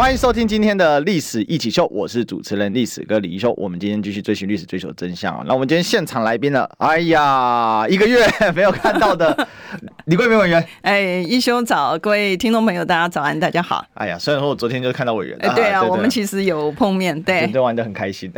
[0.00, 3.52] 欢迎收听今天的历史一起秀，我是主持人历史哥李一修。
[3.58, 5.44] 我们今天继续追寻历史，追求真相啊。
[5.46, 9.46] 那我们今天现场来宾了，哎呀，一个月没有看到的
[10.06, 10.66] 李桂明委员。
[10.80, 13.84] 哎，一修早，各位听众朋友，大家早安，大家好。
[13.92, 18.32] 哎呀，虽然说我昨天就看到委员，哎，对啊，我们其实有碰面，对，都玩得很开心。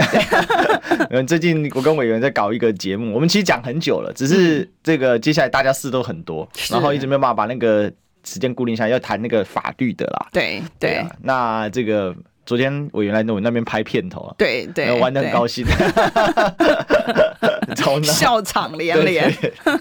[1.10, 7.88] 嗯，最近我跟委员在搞一个节目，我们其实讲很久了，只是这个接下来大家事都很多，然后一直没有办法把那个。
[8.24, 12.14] 时间固定下来要谈那个法律的啦，对对，那这个
[12.44, 15.64] 昨天我原来在我那边拍片头啊，对对，玩的很高兴，
[18.02, 19.32] 笑场连连。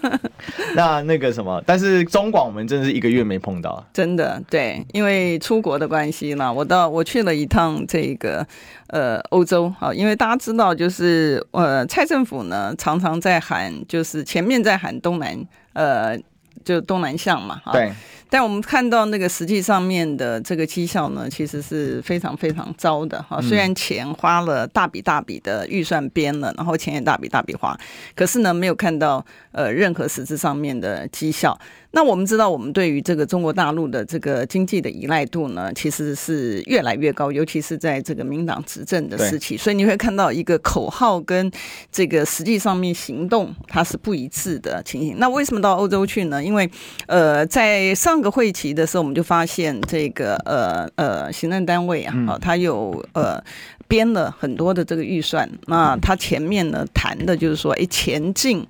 [0.76, 8.46] 那那个什么，但是中广我们真的是一个月没碰到，真的对，因为出国的关系嘛，我到我去了一趟这个
[8.88, 15.38] 呃欧洲啊，因为大家知道就是呃蔡政府呢常常在喊，就是前面在喊东南
[15.74, 16.18] 呃
[16.64, 17.92] 就东南向嘛，对。
[18.32, 23.42] 但我们看到那个实际上面的这个绩效呢，其实是非常非常糟的哈。
[23.42, 27.78] 虽然钱花了大笔大笔的预算编了，然后钱也大笔大笔花，
[28.16, 31.60] 可是呢，没有看到呃任何实质上面的绩效。
[31.94, 39.58] 那我们知道，我们对于这个中国大陆的这个经济的依赖度呢，其实是越来越高，尤其是在这个民党执政的时期。
[39.58, 41.52] 所以你会看到一个口号跟
[41.92, 45.18] 这个实际上面行动它是不一致的情形。
[45.18, 46.42] 那为什么到欧洲去呢？
[46.42, 46.70] 因为
[47.08, 53.44] 呃，在上个会期的时候，我们就发现这个呃呃行政单位啊，哦，它有呃
[53.90, 55.50] 编了很多的这个预算。
[55.68, 58.66] 那他前面呢谈的就是说，哎，前进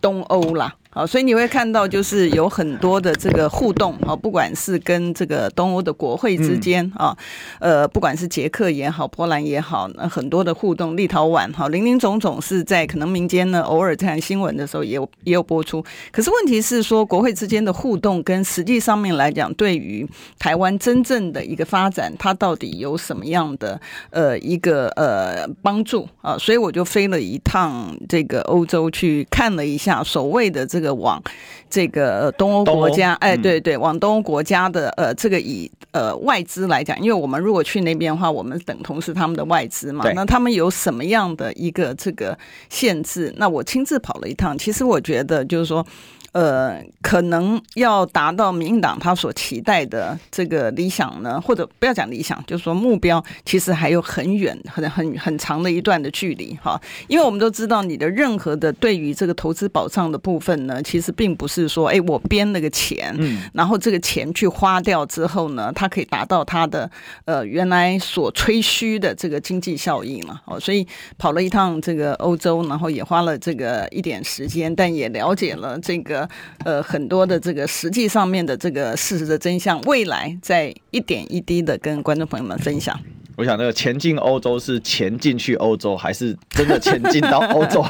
[0.00, 0.74] 东欧啦。
[0.94, 7.16] 好，所以你会看到，就是有很多的这个互动啊，不管是跟这个东欧的国会之间啊，
[7.60, 15.82] 呃，不管是捷克也好，波兰也好，那很多的互动，立陶宛哈，林林总总是在可能民间呢，偶尔看新闻的时候也有也有播出。
[16.10, 20.06] 可是问题是说，国会之间的互动跟实际上面来讲，对于
[20.38, 26.36] 台湾真正的一个发展，它到底有什么样的呃一个呃帮助啊？
[26.36, 30.81] 所以我就飞了一趟这个欧洲去看了一下所谓的这个。
[30.82, 31.22] 这个往
[31.70, 42.36] 这个东欧国家，哎，对对，往东欧国家的呃，这个以呃外资来讲，因为我们如果去那边的话，我们等同是他们的外资嘛，那他们有什么样的一个这个
[42.68, 43.32] 限制？
[43.36, 45.86] 那我亲自跑了一趟，其实我觉得就是说。
[46.32, 56.80] 呃，可能要达到民进党他所期待的这个理想呢，或者不要讲理想，就是说目标，其实还有很远、很很很长的一段的距离哈。
[57.06, 66.90] 因为我们都知道，你的任何的对于这个投资保障的部分呢，其实并不是说，哎，我编了个钱，嗯，然后这个钱去花掉之后呢，它可以达到它的
[67.26, 70.40] 呃原来所吹嘘的这个经济效益嘛。
[70.46, 70.86] 哦，所以
[71.18, 76.21] 跑了一趟这个欧洲，然后也花了这个一点时间，但也了解了这个。
[76.64, 82.98] 呃，很多的这个实际上面的这个事实的真相，未来在一点一滴的跟观众朋友们分享。
[83.34, 87.82] 我想，那个前进欧洲是前进去欧洲，还是真的前进到欧洲？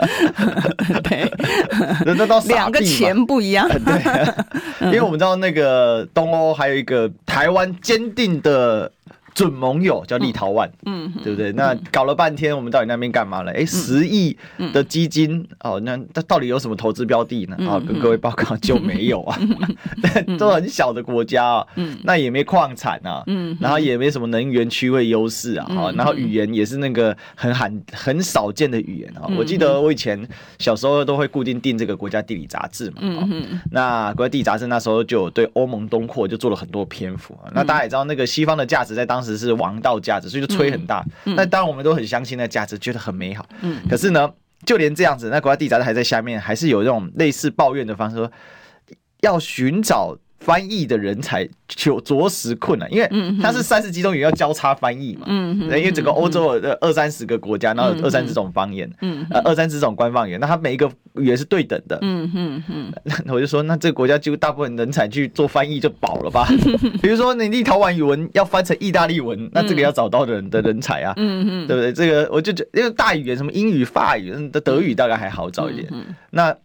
[1.02, 1.32] 对，
[2.04, 3.66] 人都到两个钱不一样。
[3.84, 8.92] 对，因为我们知道那个东欧还有一个台湾坚定的。
[9.34, 11.52] 准盟友叫立陶宛，嗯，对不对？
[11.52, 13.52] 那搞了半天，我们到底那边干嘛了？
[13.52, 14.36] 哎，十亿
[14.72, 17.56] 的基金哦，那它到底有什么投资标的呢？
[17.68, 19.38] 啊，跟各位报告就没有啊，
[20.38, 21.66] 都很小的国家啊，
[22.04, 29.30] 那也没矿产啊，嗯，然后也没什么能源区位优势啊，哈，然后语言也是那个很罕很少见的语言啊。
[29.38, 30.26] 我记得我以前
[30.58, 37.50] 小时候都会固定订这个国家地理杂志嘛，嗯，那国家地理杂志那时候就对欧盟东扩就做了很多篇幅啊。
[37.54, 41.04] 那大家也知道，那个西方的价值在当当时是王道价值，所以就吹很大。
[41.24, 43.44] 那、嗯、当然我们都很相信那价值，觉得很美好。
[43.60, 44.32] 嗯，可是呢，
[44.64, 48.32] 就连这样子，那国家地理杂志还在下面，还是有这种类似抱怨的方式，说
[49.20, 50.16] 要寻找。
[50.40, 53.08] 翻译的人才就着实困难，因为
[53.42, 55.26] 它是三十几种语言要交叉翻译嘛。
[55.28, 61.98] 嗯，因为整个欧洲的二三十个国家，然后二三十种方言，嗯，呃，二三十种官方语言，那它每一个语言是对等的。
[62.00, 62.92] 嗯嗯嗯。
[63.28, 66.48] 我就说，那这个国家几乎大部分人才去做翻译就饱了吧？
[67.02, 71.92] 比如说，你立陶宛语文要翻成意大利文，那这个要找到的人的人才啊，嗯嗯，对不对？
[71.92, 75.86] 这个我就觉得，因为大语言什么英语、法语的德语大概还好找一点。
[76.30, 76.56] 那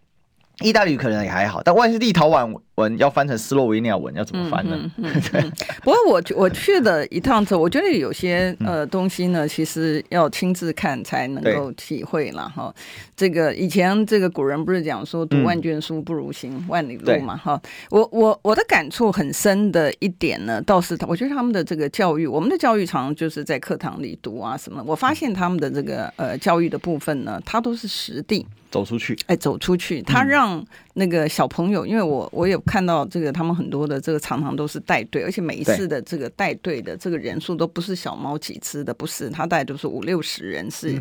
[0.60, 2.52] 意大利语可能也还好，但万一是立陶宛。
[2.76, 4.78] 文要翻成斯洛维尼亚文，要怎么翻呢？
[4.98, 12.70] 嗯嗯嗯、不过我我去了一趟之后，我觉得有些呃东西呢，其实要亲自看才能够体会了哈。
[13.16, 17.58] 这个以前这个古人不是讲说读万卷书不如行万里路嘛哈。
[17.88, 24.84] 我我我的感触很深的一点呢，倒是我觉得他们的这个教育，我们的教育常常就是在课堂里读啊什么。
[24.86, 28.46] 我发现他们的这个呃教育的部分呢，它都是实地。
[28.68, 30.64] 走出去，哎，走出去，他让上
[30.98, 41.00] 那个小朋友，嗯、因为我我也看到这个，他们很多的这个常常都是带队，而且每一次的这个带队的这个人数都不是小猫几只的，不是，他带都是五六十人是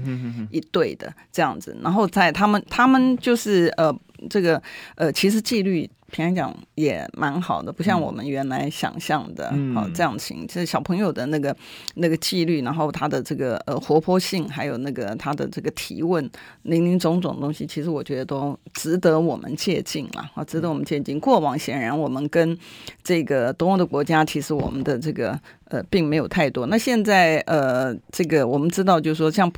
[0.51, 3.97] 一队的这样子，然后在他们他们就是呃
[4.29, 4.61] 这个
[4.95, 5.89] 呃其实纪律。
[6.11, 10.45] 平常讲也蛮好的，不像我们原来想象的，嗯、哦，这样行。
[10.45, 11.53] 就是小朋友的那个
[11.95, 16.29] 那个纪律，然后他的这个呃活泼性，还有那个他的这个提问，
[16.61, 21.17] 零零总总东西，其实我觉得都值得我们借进了啊，值得我们借鉴。
[21.17, 22.57] 过往显然我们跟
[23.01, 25.39] 这个东欧的国家，其实我们的这个
[25.69, 26.65] 呃并没有太多。
[26.65, 29.49] 那现在呃这个我们知道，就是说像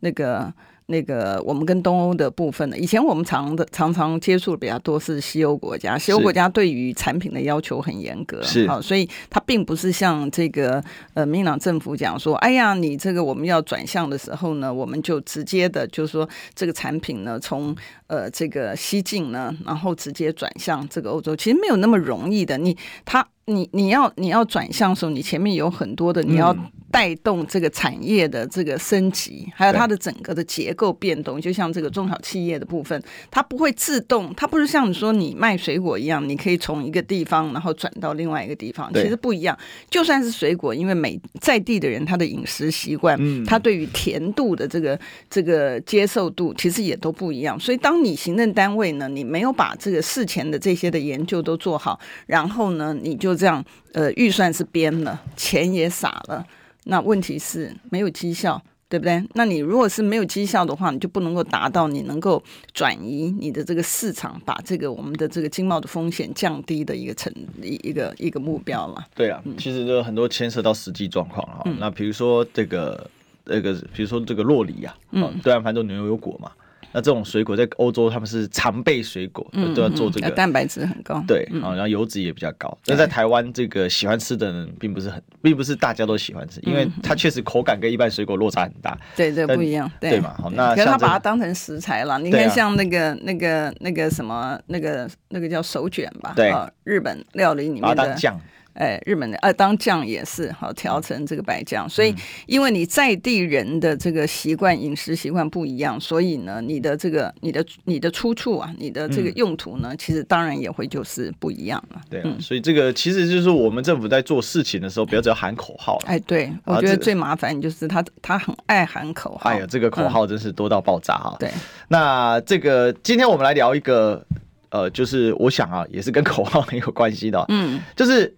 [0.00, 0.52] 那个。
[0.86, 10.82] 那个我们跟东欧的部分呢，以前我们常的常常接触的比较多是西欧国家，西欧国家对于产品的要求很严格，是啊，所以它并不是像这个
[11.14, 17.74] 呃民进党政府讲说，哎呀，你这个我们要转向的时候呢，我们就直接的，就是说这个产品呢，从
[18.06, 23.26] 呃这个西进呢，然后直接转向这个欧洲，其实没有那么容易的，你它。
[23.46, 26.56] 你你要你要转向的时候，你前面有很多的，你要
[26.94, 31.40] 带动这个产业的这个升级，还有它的整个的结构变动。
[31.40, 33.02] 就像这个中小企业的部分，
[33.32, 39.58] 它不会自动，它不是像你说你卖水果一样，你可以从一个地方然后转到另外一个地方，其实不一样。
[39.90, 44.96] 就算是水果，因为每在地的人他的饮食习惯，他对于甜度的这个
[45.28, 47.58] 这个接受度，其实也都不一样。
[47.58, 53.64] 所以，当你行政单位呢，你没有把这个事前的这些的研究都做好，然后呢，你就这样，
[53.94, 56.46] 呃，预算是编了，钱也撒了，
[56.84, 59.22] 那问题是没有绩效，对不对？
[59.32, 62.42] 那你如果是没有绩效的话，你就不能够达到你能够
[62.72, 67.32] 转移你的这个市场，把这个我们的这个经贸的风险降低的一个成
[67.62, 69.04] 一一个一个目标嘛。
[69.14, 71.62] 对啊，其实就很多牵涉到实际状况啊。
[71.64, 73.10] 嗯、那比如说这个
[73.44, 76.52] 那个，比如说这个洛梨啊，嗯，对岸反正牛油果嘛。
[76.94, 79.44] 那这种水果在欧洲他们是常备水果，
[79.74, 82.78] 都要做这个，蛋白质很高，对，然后油脂也比较高。
[82.86, 88.96] 那在台湾，这个喜欢吃的人并不是很，并不是大家都喜欢吃，因为它确实口感跟一般水果落差很大。
[89.16, 90.34] 对对，不一样，对嘛？
[90.40, 92.16] 好，那可是他把它当成食材了。
[92.20, 96.32] 你看，像那个那个那个什么，那个那个叫手卷吧？
[96.36, 96.54] 对，
[96.84, 98.40] 日本料理里面的酱。
[98.74, 102.14] 哎，日本的呃，当酱也是好调成这个白酱，所以
[102.46, 112.00] 因为你在地人的这个习惯饮食习惯不一样，所以呢，你的这个你的你的出处啊，你的这个用途呢，其实当然也会就是不一样了。
[112.10, 115.98] 对啊，所以这个其实就是我们政府在做事情的时候，不要只要喊口号。
[116.06, 119.50] 哎，对，我觉得最麻烦就是他他很爱喊口号。
[119.50, 121.36] 哎呀，这个口号真是多到爆炸哈。
[121.38, 121.48] 对，
[121.88, 124.26] 那这个今天我们来聊一个
[124.70, 128.34] 呃，就是我想啊，也是跟口号很有关系的，嗯，就是。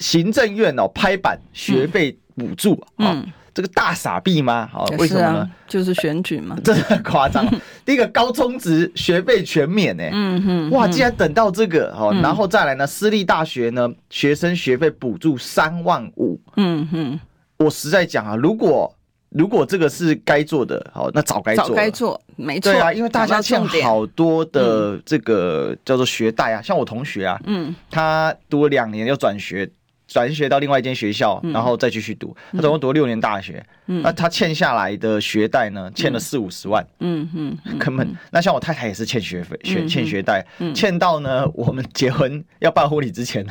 [0.00, 3.24] 行政院哦，拍板学费补助，嗯，
[3.54, 4.68] 这个大傻逼吗？
[4.72, 5.50] 好，为什么呢？
[5.68, 7.46] 就是选举嘛， 真的很夸张。
[7.84, 17.20] 第一个高中职学费全免呢，嗯哼，哇，竟然等到这个好，然后再来呢，私立大学呢，学生学费补助三万五，嗯哼，
[17.58, 18.92] 我实在讲啊，如果
[19.28, 29.68] 如果这个是该做的，好，那早该做，早该做，没错，对啊，因为大家欠好多的这个叫做学贷啊，像我同学啊，嗯，他读了两年要转学。
[30.10, 32.36] 转学到另外一间学校，然后再继续读。
[32.52, 35.88] 他总共读了六年大学，那他欠下来的学贷呢？
[35.94, 36.84] 欠了四五十万。
[36.98, 38.12] 嗯嗯，根本。
[38.32, 43.46] 那像我太太也是欠学费，欠欠学贷，欠到呢，我们结婚要办婚礼之前，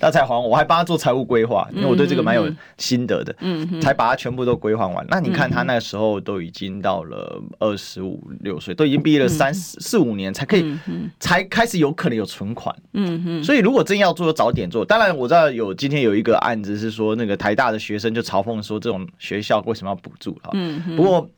[0.00, 3.36] 他才还我，我还帮他做财务规划，因为我对这个蛮有心得的。
[3.40, 5.06] 嗯，才把他全部都归还完。
[5.10, 10.74] 那你看他那时候都已经到了二十五六岁，都已经毕业了三四四五年，才可以
[11.18, 12.74] 才开始有可能有存款。
[12.94, 14.82] 嗯嗯，所以如果真要做，就早点做。
[14.84, 20.50] 当然我知道有今天有一个案子是说，那个台大的学生就嘲讽说，这种学校为什么要补助啊？
[20.52, 21.28] 嗯，不过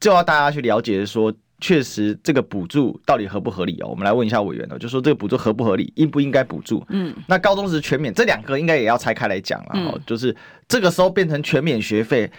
[0.00, 1.30] 就要大家去了解说，
[1.60, 3.88] 确实这个补助到底合不合理哦。
[3.88, 6.82] 我们来问一下委员哦，就说这个补助合不合理，应不应该补助？
[6.88, 10.00] 嗯，那高中时全免这两个应该也要拆开来讲了哦。
[10.06, 10.34] 就是
[10.66, 12.32] 这个时候变成全免学费。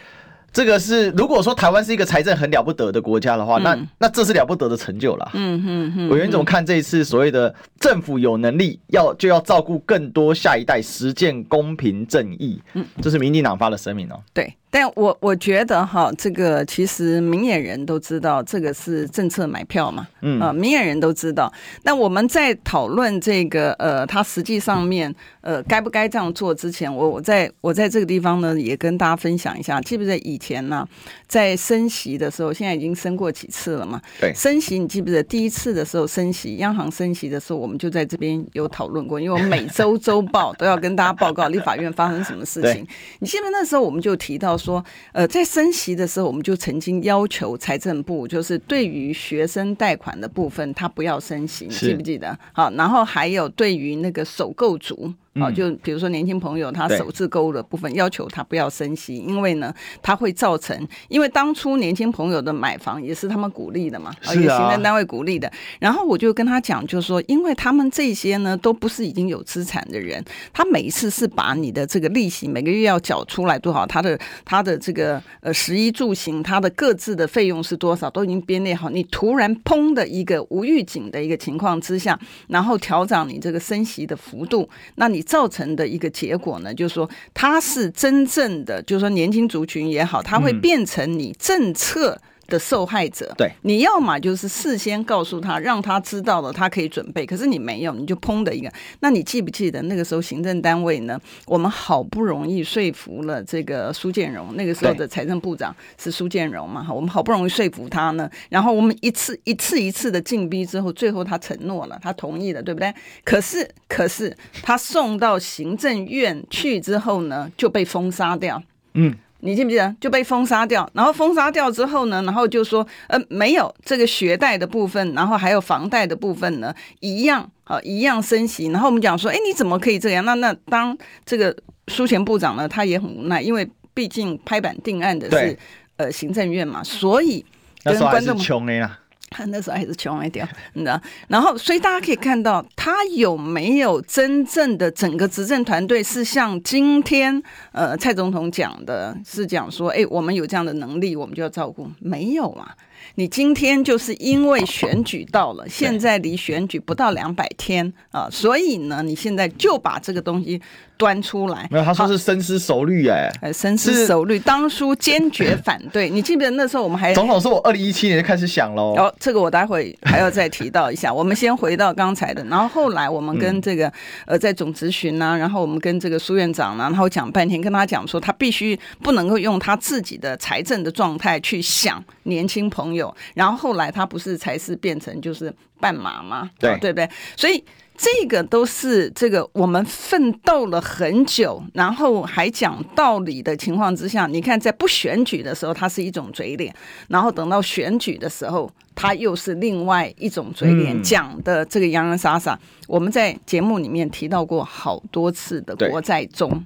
[0.53, 5.31] 这个是如果说台湾是一个财政很了不得的国家的话，那那这是了不得的成就了。
[5.33, 6.09] 嗯嗯嗯。
[6.09, 12.61] 委员怎么看这一次所谓的政府有能力要就要照顾更多下一代，实践公平正义？
[12.73, 14.19] 嗯，这是民进党发的声明哦。
[14.33, 14.53] 对。
[14.73, 21.51] 但我我觉得哈，这个其实明眼人都知道，这个是政策买票嘛，嗯啊，明眼人都知道。
[21.83, 30.87] 那我们在讨论这个呃，他实际上面呃，该不该这样做之前，我我在我在这个地方呢，也跟大家分享一下，记不记得以前呢，
[31.27, 34.01] 在升息的时候，现在已经升过几次了嘛？
[34.21, 42.87] 对，升息你记不记得第一次的时候升息，央行升息的时候，我们就在这边有讨论过，因为我每周周报都要跟大家报告立法院发生什么事情。
[43.19, 44.57] 你记得那时候我们就提到。
[44.63, 52.37] 说，呃，在升息的时候，我们就曾经要求财政部，就是对于学生贷款的部分，他不要升息，你记不记得？
[52.53, 55.13] 好，然后还有对于那个首购族。
[55.39, 65.49] 好，就比如说年轻朋友他首次购物的部分，要求他不要升息，因为呢，他会造成，因为当初年轻朋友的买房也是他们鼓励的嘛，而且行政单位鼓励的。
[65.79, 70.21] 然后我就跟他讲，就是说，因为他们这些呢，都不是已经有资产的人，
[70.51, 78.89] 他每一次是把你的这个利息每个月要缴出来多少，他的他的这个呃食衣住行，他的各自的费用是多少，都已经编列好。
[78.89, 82.19] 你突然砰的一个无预警的一个情况之下，
[82.49, 85.20] 然后调整你这个升息的幅度，那你。
[85.21, 93.33] 造成的一个结果呢，就是说，它是真正的，就是说，年轻族群也好，它会变成你政策的受害者。
[93.37, 97.25] 对，你要么就是事先告诉他，让他知道了，他可以准备。
[97.25, 98.71] 可是你没有，你就砰的一个。
[98.99, 101.19] 那你记不记得那个时候行政单位呢？
[101.45, 106.83] 我们好不容易说服了这个苏建荣，那个时候的财政部长是苏建荣嘛？
[106.83, 112.93] 哈，我们好不容易说服他呢，然后我们一次一次一次的进逼之后，最后他承诺了，他同意了，对不对？
[113.23, 118.61] 可是可是他送到行政院去之后呢，就被封杀掉。
[118.93, 119.15] 嗯。
[119.41, 120.89] 你记不记得就被封杀掉？
[120.93, 128.67] 然后封杀掉之后呢，然后就说呃没有这个学贷的部分，然后还有房贷的部分呢，一样啊一样升息。
[128.67, 130.23] 然后我们讲说，哎，你怎么可以这样？
[130.23, 131.55] 那那当这个
[131.87, 135.57] 苏前部长呢，他也很无奈，因为毕竟拍板定案的是
[135.97, 137.45] 呃行政院嘛，所以
[137.83, 138.99] 跟观众穷的呀。
[139.31, 141.01] 他 那时候还是穷一点， 你知道？
[141.29, 151.89] 然后，所以大家可以看到，他有没有真正的整个执政团队是像今天呃蔡总统讲的，是讲说，哎，我们有这样的能力，我们就要照顾？
[151.99, 152.75] 没有啊。
[153.15, 160.61] 你今天就是因为选举到了，现在离选举不到两百天啊，所以呢，你现在就把这个东西
[160.97, 161.67] 端出来。
[161.71, 166.09] 没有，他说是深思熟虑，哎，深思熟虑，当初坚决反对。
[166.11, 168.93] 你记不记得那时候我们还总统说我二零一七年就开始想喽。
[168.95, 171.11] 哦，这个我待会还要再提到一下。
[171.13, 173.91] 我们先回到刚才的，然后后来我们跟这个
[174.25, 183.13] 呃在总咨询呢，然后我们跟这个苏院长呢，然后讲半天，跟他讲说他必须不能够用他自己的财政的状态去想年轻朋友。
[183.33, 186.49] 然后后来他不是才是变成就是半马吗？
[186.59, 187.09] 对，对不对？
[187.35, 187.63] 所以
[187.97, 196.73] 这个都是这个我们奋斗了很久，然后还讲道理的情况之下，你看在不选举的时候，它是一种嘴脸，
[197.09, 202.57] 然后等到选举的时候，它又是另外一种嘴脸，嗯、讲的这个洋洋洒洒。
[202.87, 206.65] 我们在节目里面提到过好多次的国债中。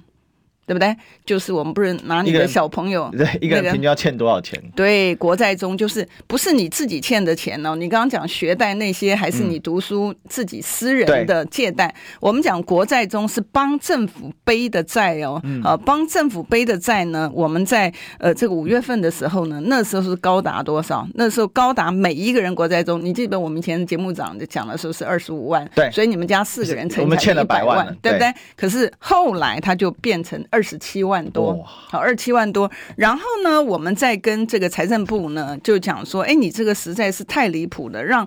[0.66, 0.94] 对不对？
[1.24, 4.60] 就是我们不是拿你的小朋友，对一个人平均要欠多少钱？
[4.74, 7.76] 对，国债中就是不是你自己欠的钱哦。
[7.76, 11.94] 你刚刚讲学贷那些，还是你读书自己私人的借贷？
[12.18, 15.40] 我们讲国债中是帮政府背的债哦。
[15.62, 17.30] 啊，帮政府背的债呢？
[17.32, 21.06] 我们在呃这个五月份的时候呢，那时候是高达多少？
[21.14, 28.34] 那时候高达每一个人国债中，你记得我们以前节目长讲的时候是二十五万，对，所以你们家四个人乘我们欠了百万，对不对？
[28.56, 30.44] 可是后来他就变成。
[30.56, 32.70] 二十七万多，好，二十七万多。
[32.96, 38.26] 然后呢，我们再跟这个财政部呢，就讲说，哎，你这个实在是太离谱了，让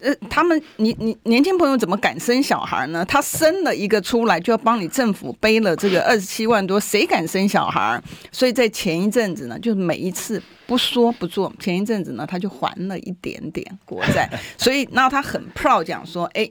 [0.00, 3.04] 呃他们，你你年轻朋友怎么敢生小孩呢？
[3.04, 8.02] 他生了一个出来，就要帮你政府背了这个二十七万多，谁敢生小孩？
[8.32, 16.50] 所以在前一阵子呢，就是每一次不说不做，前一阵子呢，他就还了一点点国债， 所以那他很 proud 讲说，哎。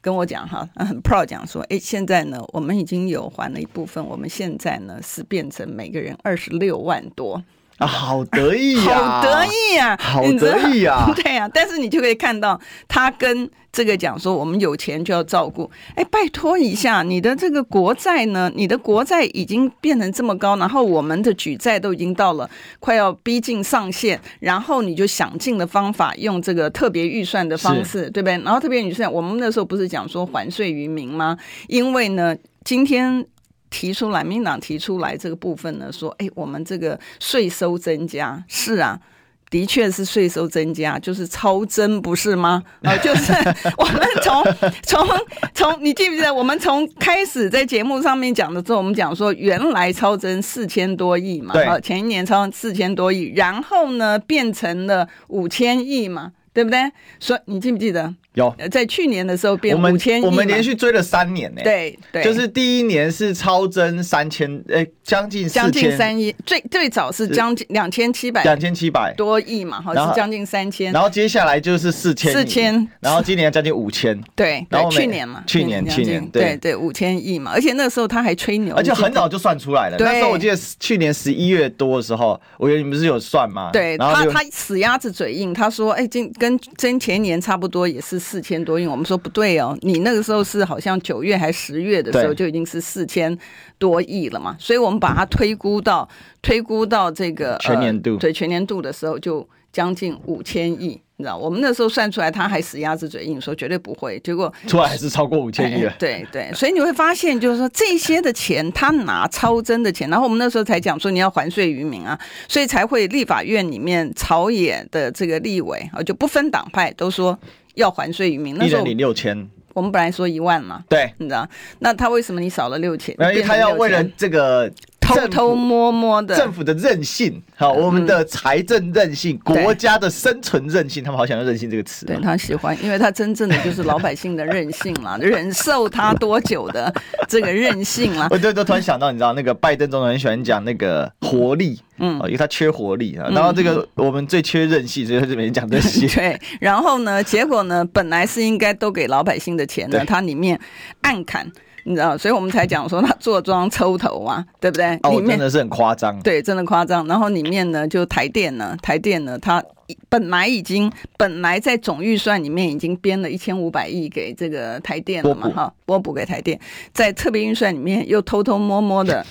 [0.00, 7.42] 跟我讲哈，很 proud 讲说，哎，现在呢，我们已经有还了一部分，我们现在呢是变成每个人二十六万多。
[7.80, 8.94] 啊，好得意呀！
[8.94, 9.96] 好得意呀！
[9.98, 11.10] 好得意呀！
[11.16, 15.70] 对呀，但是你就可以看到，他跟这个讲说，我们有钱就要照顾。
[15.94, 18.52] 哎，拜托一下，你的这个国债呢？
[18.54, 28.34] 你的国债已经变成这么高，然后我们的举债都已经到了快要逼近上限，然后你就想尽的方法用这个特别预算的方式，对不对？
[28.44, 31.38] 然后特别预算，我们那时候不是讲说还税于民吗？
[31.66, 33.24] 因为呢，今天。
[33.70, 39.00] 提出来，民党提出来这个部分呢，说，哎，我们这个税收增加是啊，
[39.48, 42.62] 的确是税收增加，就是超增，不是吗？
[42.82, 43.32] 啊， 就是
[43.78, 44.44] 我们从
[44.82, 45.08] 从
[45.54, 56.90] 从，你记不记得我们从开始在节目上面讲的时候，我们讲说原来超增四千多亿嘛，啊，前一年超四千多亿，然后呢变成了五千亿嘛，对不对？
[57.18, 58.14] 所以你记不记得？
[58.34, 61.60] 有在去年的时候变五千亿，我们连续追了三年呢。
[61.64, 70.92] 对对，就是第一年是超增三千，哎，将近将近三亿，最最早是将近两千七百，两千七百多亿嘛，好像是将近三千。
[70.92, 74.16] 然后接下来就是四千，四千，然后今年将近五千。
[74.36, 79.96] 对，然后去年嘛，去年去年对对五千亿嘛，而且那个时候他还吹牛，而且很早就算出来了。
[79.98, 83.70] 那时候我记得去年十一月多的时候，我以为你们不是有算吗？
[83.72, 88.86] 对，他他死鸭子嘴硬，他说，哎，今跟跟前年差不多，也是四千多亿。
[88.86, 93.36] 我们说不对哦，你那个时候是好像九月还十月的时候就已经是四千
[93.78, 96.06] 多亿了嘛，所以我们把它推估到
[96.42, 101.36] 推估到这个全年度，对全年度的时候就将近五千亿，你知道？
[101.36, 105.94] 我们那时候算出来，他还死鸭子嘴硬说绝对不会，结果出来还是超过五千亿了。
[105.98, 117.38] 对对，所以你会发现，就是说这些的钱他拿超增的钱，然后我们那时候才讲说你要还税于民啊，所以才会立法院里面朝野的这个立委啊就不分党派都说。
[117.74, 121.48] 要还税于民，那时候领六千，我们本来说一万嘛，对，你知道？
[121.78, 123.14] 那他为什么你少了六千？
[123.18, 124.72] 因为他要为了这个。
[125.14, 132.06] 偷偷摸摸的政府的任性，好，我们的财政任性，国家的生存任性，他们好想要任性这个词。
[132.06, 136.92] 对，他喜欢，因为他真正的就是老百姓的任性嘛， 忍受他多久的
[137.28, 138.28] 这个任性啦。
[138.30, 143.28] 我就都突然想到，你知道那个拜登总统很喜欢讲那个活力，嗯，因为他缺活力啊。
[143.30, 146.06] 然后这个我们最缺韧性，所以他就每天讲这些。
[146.08, 150.58] 对，然后呢，结果呢，本来是应该都给老百姓的钱呢，他里面
[151.02, 151.50] 暗砍。
[151.90, 154.96] 你知道，所以我们才讲说他坐庄抽头啊，对不对？
[155.02, 156.18] 哦，真的是很夸张。
[156.22, 157.06] 对，真的夸张。
[157.06, 159.62] 然后里面呢，就台电呢，台电呢，它
[160.08, 166.58] 本来已经本来在总预算里面已经编了一千五百亿给这个台电了嘛，哈，拨补给台电，
[166.92, 169.24] 在特别预算里面又偷偷摸摸 的。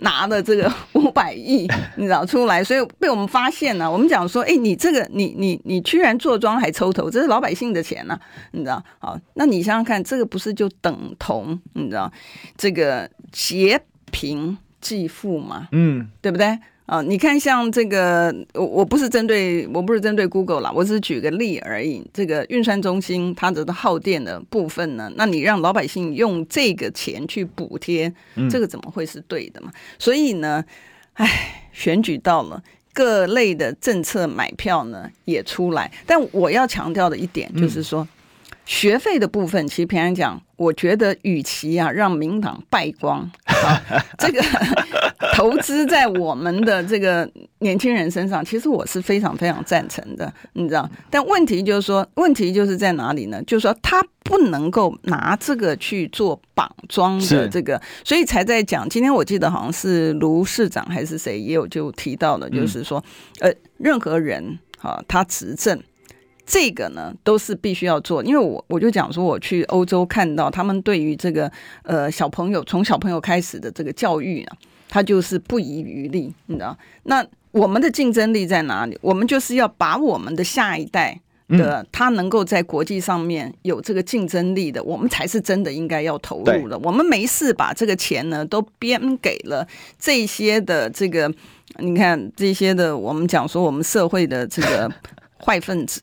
[0.00, 1.66] 拿了这个五百亿，
[1.96, 3.90] 你知道出来，所以被我们发现了。
[3.90, 8.20] 我们讲说，哎，你这个，你你你居然坐庄还抽头，这是老百姓的钱呐、啊，
[8.52, 8.84] 你知道？
[8.98, 12.12] 好，那你想想看，这个不是就等同你知道
[12.58, 15.68] 这个劫贫济富嘛？
[15.72, 16.58] 嗯，对不对？
[16.86, 22.00] 啊、哦，你看，像这个，我我不是针对，我不是针对 Google 啦，我只是举个例而已。
[22.14, 28.12] 这个运算中心它的耗电的部分呢，那你让老百姓用这个钱去补贴，
[28.48, 29.70] 这个怎么会是对的嘛？
[29.74, 30.64] 嗯、所以呢，
[31.14, 32.62] 哎，选举到了，
[32.94, 38.02] 各类的政策买票呢也出来，但我要强调的一点就是说。
[38.02, 38.08] 嗯
[38.66, 43.80] 学费的部分，其实平常讲，我觉得与其啊让民党败光，啊、
[44.18, 44.42] 这个
[45.34, 50.90] 投资在我们的这个年轻人身上，其实我是非常非常赞成的，你知道？
[51.08, 53.40] 但问题就是说，问题就是在哪里呢？
[53.44, 58.88] 就是说他不能够拿这个去做绑桩的这个，所以才在讲。
[58.88, 63.02] 今天我记得好像是卢市长还是谁也有就提到了，就是说，
[63.38, 65.80] 呃，任何人啊，他执政。
[66.46, 71.50] 这个呢，都是必须要做，因为我我就讲说，我去欧洲看到他们对于这个
[71.82, 74.56] 呃小朋友从小朋友开始的这个教育啊，
[74.88, 76.78] 他就是不遗余力，你知道？
[77.02, 78.96] 那我们的竞争力在哪里？
[79.02, 86.78] 我们就是要把我们的下一代的他能够在国际上面有这个竞争力的，我们才是真的应该要投入的。
[86.78, 89.66] 我们没事把这个钱呢都编给了
[89.98, 91.28] 这些的这个，
[91.80, 94.88] 你看这些的，我们讲说我们社会的这个。
[95.38, 96.00] 坏分子，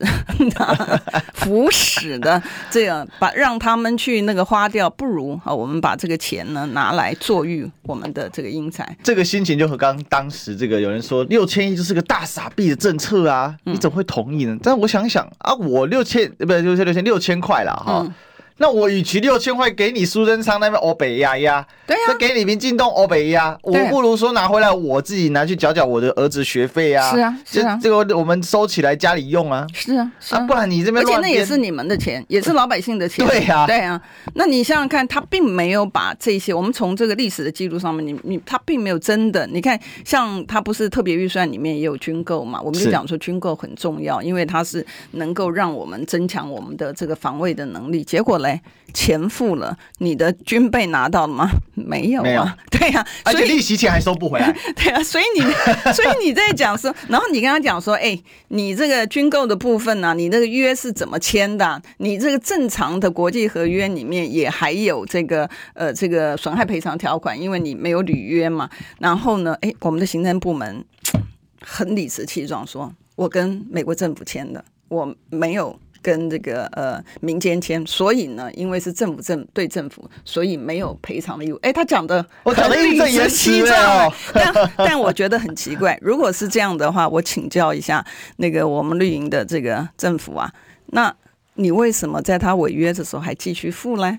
[1.34, 8.96] 腐蚀的这样把让他们去那个花掉，不如啊，我们把这个钱呢拿来作育我们的这个英才。
[9.02, 14.54] 这个心情就和刚当时这个有人说六千亿就是个大傻逼的政策啊，你怎么会同意呢？
[14.54, 18.00] 嗯、但我想想啊，我六千不是六千六千六千块了哈。
[18.04, 18.14] 嗯
[18.58, 27.10] 那我与其六千块给你苏贞昌那边欧北压压，对呀、啊，给你民进东欧北压，我不如说拿回来我自己拿去缴缴我的儿子学费啊。
[27.10, 29.66] 是啊，是啊，这个我们收起来家里用啊。
[29.74, 33.26] 是啊，是啊，啊不然你这边而且那也是你们的钱，也是老百姓的钱。
[33.26, 34.00] 对呀、啊，对啊。
[34.34, 42.60] 那你想想看，他并没有把这些，我们从这个历史的记录上面，你你他并没有真的，你看，像他不是特别预算里面也有军购嘛？
[42.62, 48.04] 我们就讲说军购很重要，因为它是能够让我们增强我们的这个防卫的能力。
[48.04, 48.60] 结果嘞？
[48.92, 51.50] 钱付了，你的军备拿到了吗？
[51.74, 54.54] 没有啊，有对呀、啊，而且利息钱还收不回来。
[54.76, 55.40] 对啊，所以你，
[55.92, 61.82] 所以你在讲说，然后你跟他讲说，哎、欸，你这个军购的部分呢、啊，你那个约是怎么签的？
[61.96, 68.70] 你这个正常的国际合约里面也还有这个呃这个损害赔偿条款，因为你没有履约嘛。
[69.00, 70.84] 然后呢，哎、欸，我们的行政部门
[71.60, 72.92] 很理直气壮说。
[73.16, 75.76] 我跟美国政府签的，我没有。
[76.04, 81.58] 跟这个呃民间签，所以呢，因为是政府政对政府，所以没有赔偿的义务。
[81.62, 88.04] 哎，他讲的我讲的义正言辞哦，但但我觉得很奇怪，如果是这样的话，我请教一下
[88.36, 90.52] 那个我们绿营的这个政府啊，
[90.88, 91.16] 那
[91.54, 94.18] 你为什么在他违约的时候还继续付呢？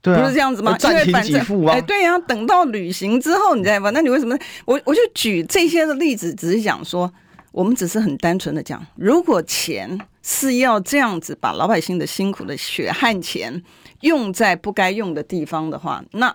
[0.00, 0.78] 对啊，不是这样子吗？
[0.78, 1.74] 暂停给付啊！
[1.74, 4.38] 哎，对呀、啊，等到履行之后你再付，那你为什么？
[4.64, 7.12] 我我就举这些的例子，只是想说。
[7.52, 13.62] 我们只是很单纯的讲，如果钱是要这样子把老百姓的辛苦的血汗钱
[14.00, 16.34] 用在不该用的地方的话，那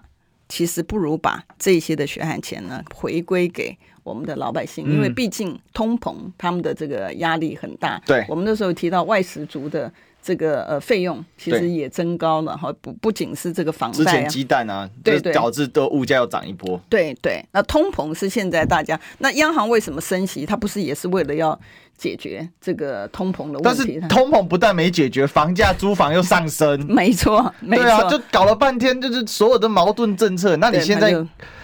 [0.50, 8.02] 其实不如把这些的血汗钱呢回归给我们的老百姓，因为毕竟通膨，他们的这个压力很大。
[8.06, 9.92] 对，我们那时候提到外食族的。
[10.26, 16.82] 这个呃费用其实也增高了哈，不不仅是这个房贷、啊，之前鸡蛋啊，对对，导致的物价要涨一波。
[16.90, 20.44] 对对，那通膨是现在大家，那央行为什么升息？
[20.44, 21.58] 它不是也是为了要
[21.96, 24.00] 解决这个通膨的问题？
[24.02, 26.84] 但是通膨不但没解决，房价租房又上升。
[26.90, 30.56] 没错，没错，对啊，就搞了半天就是所有的矛盾政策。
[30.58, 31.14] 那你现在，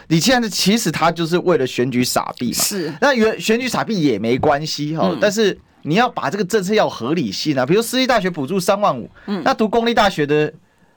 [0.07, 2.63] 你现在其实他就是为了选举傻币嘛。
[2.63, 5.57] 是，那选选举傻币也没关系哈，嗯、但是。
[5.83, 10.53] 你要把这个政策要合理性啊，比如私立大学补助三万五，嗯，那读公立大学的，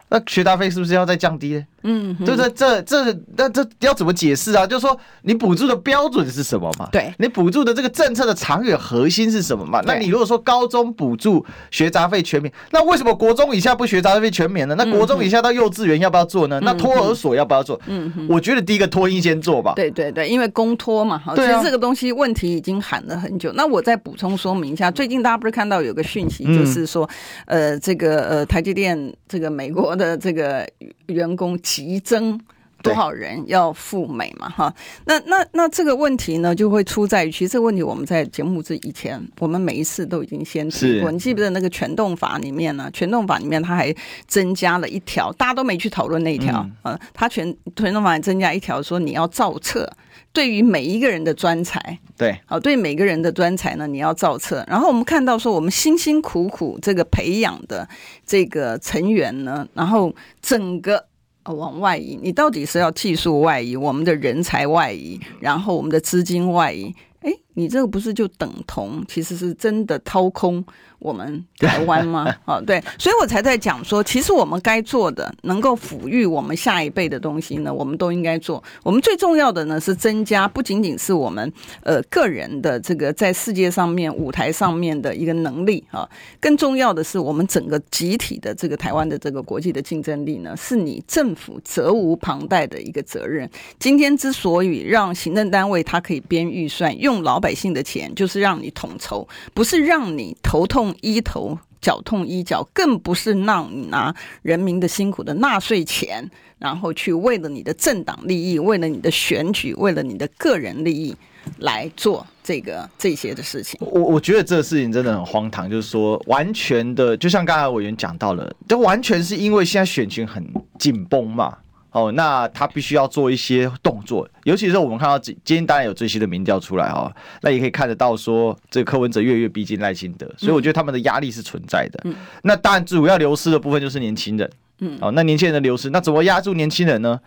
[0.08, 1.66] 那学杂费是不是要再降低呢？
[1.84, 2.50] 嗯，对不对？
[2.50, 4.66] 这这那这要怎么解释啊？
[4.66, 6.88] 就是说你补助的标准是什么嘛？
[6.90, 9.80] 对，你补助的这个政策的长远核心是什么嘛？
[9.86, 14.74] 那你如果说高中补助学杂费全免，那为什么国中以下不学杂费全免呢？
[14.76, 16.58] 那国中以下到幼稚园要不要做呢？
[16.62, 17.80] 那托儿所要不要做？
[17.86, 19.72] 嗯，我觉得第一个托婴先做吧。
[19.76, 23.52] 对对对，因为公托嘛，哈，其实这个东西问题已经喊了很久。
[23.54, 27.08] 那我再补充说明一下，最近大家不是看到有个讯息，就是说，
[27.46, 30.66] 呃，这个呃台积电这个美国的这个
[31.06, 32.40] 员工急增。
[32.82, 34.46] 多少人要赴美嘛？
[34.46, 34.74] 哈，
[35.06, 41.10] 那那那这个问题呢，就会出在于，其实这个问题我们在节目之以前，我们每一次都已经先提过。
[41.10, 42.90] 你记不记得那个全动法里面呢？
[42.92, 43.94] 全动法里面它还
[44.26, 46.68] 增加了一条，大家都没去讨论那一条。
[46.82, 49.90] 嗯，它全全动法还增加一条，说你要造册，
[50.34, 54.62] 对于每一个人的专才，对，好，对每个人的专才呢，你要造册。
[54.68, 57.88] 然后我们看到说，我们辛辛苦苦这个培养的
[58.26, 61.06] 这个成员呢，然后整个。
[61.52, 70.64] 往外移，你到底是要技术外移，我们的人才外移，然后我们的资金外移，哎，你这个不是就等同，其实是真的掏空。
[71.00, 72.34] 我们台湾吗？
[72.46, 78.62] 啊，对，所以我才在讲说，其实我们该做的，能够抚育我们下一辈的东西呢，我们都应该做。
[78.82, 86.08] 我们最重要的呢，是增加不仅仅是我们呃个人的这个在世界上面舞台上面的一个能力啊，
[86.40, 93.46] 更重要的是我们整个集体的这个台湾的这个国际的竞争力呢，是你政府责无旁贷的一个责任。
[93.78, 100.94] 今天之所以让行政单位它可以编预算，用老百姓的钱，就是让你统筹，不是让你头痛。
[101.02, 111.14] 医头脚痛医脚，更不是让你拿人民的辛苦的纳税钱，然后去为了你的政党利益，为了你的选举，为了你的个人利益
[111.58, 113.78] 来做这个这些的事情。
[113.82, 120.42] 我我觉得这个事情真的很荒唐，就是说完全的，就像刚才委员讲到了，这完全是因为现在选情很
[120.78, 121.58] 紧绷嘛。
[121.94, 127.08] 哦，那他必须要做一些动作，尤其是我们看到今今天当然有最新的民调出来哦，
[127.40, 132.00] 那也可以看得到说这个柯文哲越越逼近赖清德，所以我觉得他们的压力是存在的。
[132.02, 134.50] 嗯，那当然主要流失的部分就是年轻人。
[134.80, 137.20] 嗯，哦，那年轻人的流失，那怎么压住年轻人呢？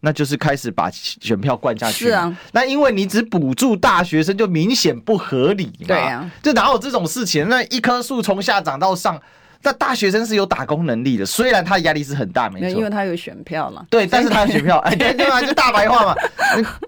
[0.00, 2.06] 那就是开始把选票灌下去。
[2.06, 5.86] 是啊，那因为你只补助大学生，就明显不合理嘛。
[5.86, 7.46] 对啊，就哪有这种事情？
[7.50, 9.20] 那一棵树从下长到上。
[9.64, 13.84] 那大学生是有打工能力的，虽然他压力是很大，没错，因为他有选票嘛。
[13.88, 16.14] 对，但是他有选票，哎，对对嘛，就大白话嘛，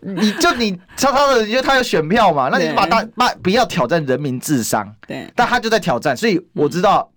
[0.03, 4.87] 你你就你悄悄的，因为他有选票嘛，那你就把大把不要挑战人民智商。
[5.09, 7.11] 对，但他就在挑战，所以我知道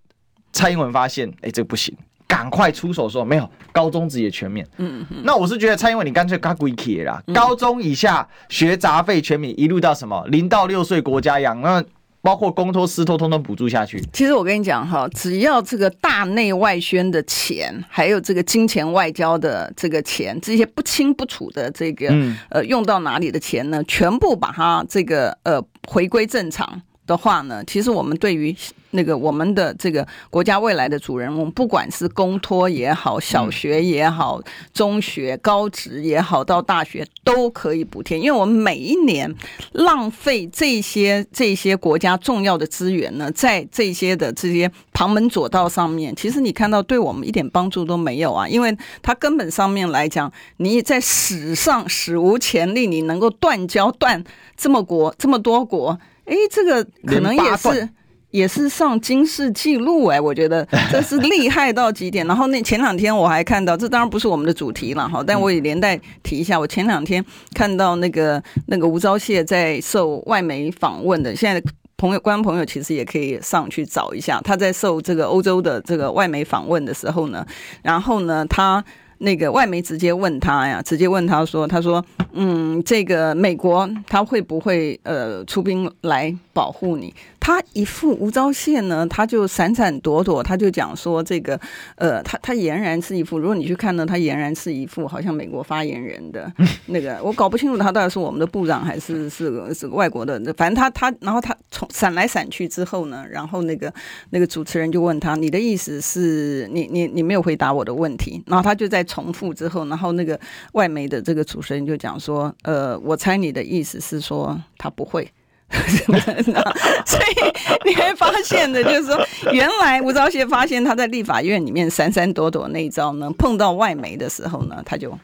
[0.54, 1.93] 蔡英文发现，哎，这个不行，
[2.26, 4.65] 赶快出手说没有高中职也全免。
[4.78, 5.22] 嗯嗯。
[5.26, 11.84] 那我是觉得蔡英文你干脆嘎鬼铁啦，高中以下学杂费全免，一路到什么零到六岁国家养那。
[12.21, 14.03] 包括公托私托通通补助下去。
[14.12, 22.13] 其实我跟你讲哈，只要这个大内外宣的钱，还有这个金钱外交的这个钱，这些不清不楚的这个
[22.49, 23.84] 呃用到哪里的钱呢？
[23.86, 28.56] 全部把它这个呃回归正常的话呢，其实我们对于。
[28.91, 34.41] 那个我们的这个国家未来的主人翁，不管是公托也好，小学也好，
[34.74, 39.32] 中学、高职也好，到大学都可以补贴，因为我们每一年
[39.74, 54.24] 浪费这些这些国家重要的资源呢，在这些的这些旁门左道上面，其实你看到对我们一点帮助都没有啊，因为它根本上面来讲，你在史上史无前例，你能够断交断
[54.58, 56.00] 这么国这么多国。
[56.29, 57.89] 哎，这个可能也是
[58.31, 62.25] 也是上金氏纪录哎，我觉得 这是厉害到极点。
[62.27, 67.23] 然后那前两天我还看到，这当然不是我们的主题了哈，但我也连带提一下，我前两天
[67.55, 71.61] 看到那个那个吴钊燮在受外媒访问的，现在
[71.97, 77.45] 朋友观众朋友其实也可以上去找一下，他在受这个欧洲的这个外媒访问的时候呢，
[77.81, 78.83] 然后呢他。
[79.19, 82.03] 那个外媒直接问他呀，直接问他说：“他说，
[82.34, 91.60] 嗯，这个美国他会不会呃出兵来保护你？”他一副吴钊燮呢，他就闪闪躲躲，他就讲说：“这个
[91.95, 96.49] 呃，他他俨然是一副，如果你去看呢，他俨然是一副好像美国发言人的
[96.88, 103.93] 那个，我搞不清楚他到底是我们的部长还是是是外国的，反正他他然后他从闪来闪去之后呢，然后那个
[104.30, 108.41] 那个主持人就问他：你的意思是你你你没有回答我的问题？
[108.47, 109.04] 然后他就在。
[109.10, 110.39] 重复之后，然后那个
[110.73, 115.28] 外媒的这个主持人就讲说：“呃，我猜你的意思是说他不会。”
[117.05, 119.19] 所以你会发现的，就是说，
[119.51, 125.17] 原来吴钊燮发现他在立法院里面闪闪躲躲那一招呢，碰到外媒的时候呢，他就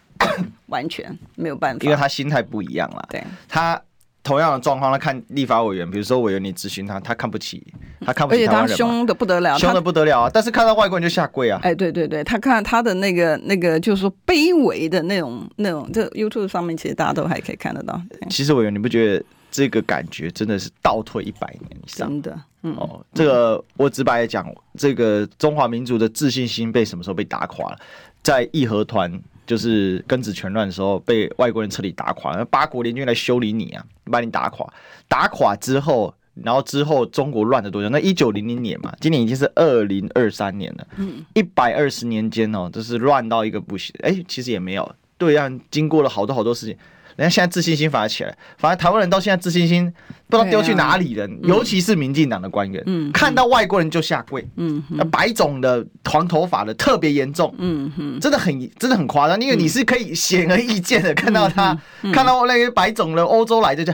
[0.67, 3.05] 完全没有办法，因为他心态不一样了。
[3.09, 3.81] 对他。
[4.23, 7.63] 同样的状况，他看立法委员，比如说委员你咨询他，他看不起，
[8.03, 10.31] 他看不起而且他凶的不得了，凶的不得了啊！
[10.33, 11.59] 但是看到外国人就下跪啊！
[11.61, 18.01] 哎，对对对，他看他的那个那个，就是说卑微的那种那种，这 YouTube 上面其实大家都还可以看得到。
[18.31, 19.23] 其实委员，你不觉得
[19.55, 22.09] 这个感觉真的是倒退一百年以上？
[22.09, 27.79] 真的，嗯，哦，这个我直白讲，这个中华民族的自信心被什么时候被打垮了？
[28.21, 29.21] 在义和团。
[29.47, 34.67] 就是庚子拳乱的时候，被外国人彻底打垮，八国联军来修理你啊，把你打垮。
[35.07, 37.87] 打垮之后，然后之后中国乱了多久？
[37.89, 43.95] 那一九零零年嘛，今年已经是二零二三年了，嗯，一百二十年间哦，就是乱到一个不行。
[44.01, 46.75] 哎、欸，其实也没有，对岸经过了好多好多事情。
[47.15, 49.91] 人家现在自信心反而起来，反而台湾人到现在自信心
[50.27, 51.25] 不知道丢去哪里了。
[51.25, 63.93] 啊、尤其是民进党的官员，嗯，看到外国人就下跪，嗯，白种的、黄头发的特别严重，嗯哼，真的很真的很夸张，因为你是可以显而易见的看到他，嗯、看到那个白种的欧洲来的就，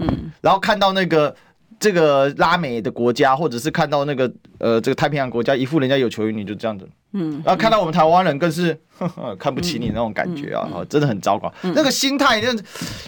[0.00, 1.34] 嗯、 然后看到那个
[1.80, 6.86] 这个拉美的国家，或者是看到那个呃这个太平洋国家，一副人家有求于你，就这样子。
[7.12, 11.52] 嗯，然后看到我们台湾人更是呵呵 看不起你那种感觉啊，真的很糟糕。
[11.62, 12.48] 那个心态就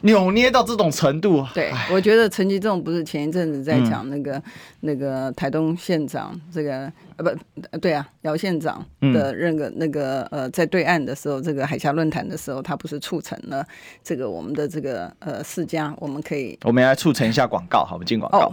[0.03, 1.47] 扭捏到这种程度。
[1.55, 4.43] 对，我觉得陈吉仲不是前一阵子在讲那个
[4.81, 7.25] 那个台东县长这个呃
[7.71, 13.67] 不对啊姚县长的那个那个呃在对岸的时候，这个海峡论坛的时候，他不是促成了
[14.03, 18.53] 这个我们的这个呃四家，我们可以我们来促成一下广告，好，我们进广告。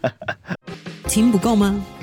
[1.08, 1.82] 听不够吗？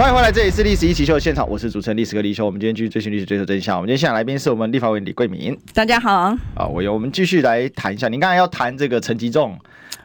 [0.00, 2.46] 欢迎回来，这里是历史一起秀的现场，我是主持人历史哥李修。
[2.46, 3.76] 我们今天继续追寻历史，追求真相。
[3.76, 5.54] 我们今天现场来宾是我们立法委员李贵敏。
[5.74, 6.10] 大家好
[6.54, 8.08] 啊，我有我们继续来谈一下。
[8.08, 9.54] 您刚才要谈这个陈吉仲，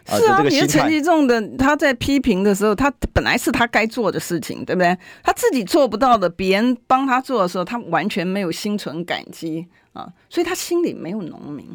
[0.06, 4.98] 是啊，其实陈吉仲的他在批评的时候，他本来是他该做的事情，对不对？
[5.24, 11.66] 他自己做不到的，别人帮他做的时候，他完全没有心存感激啊，所以他心里没有农民。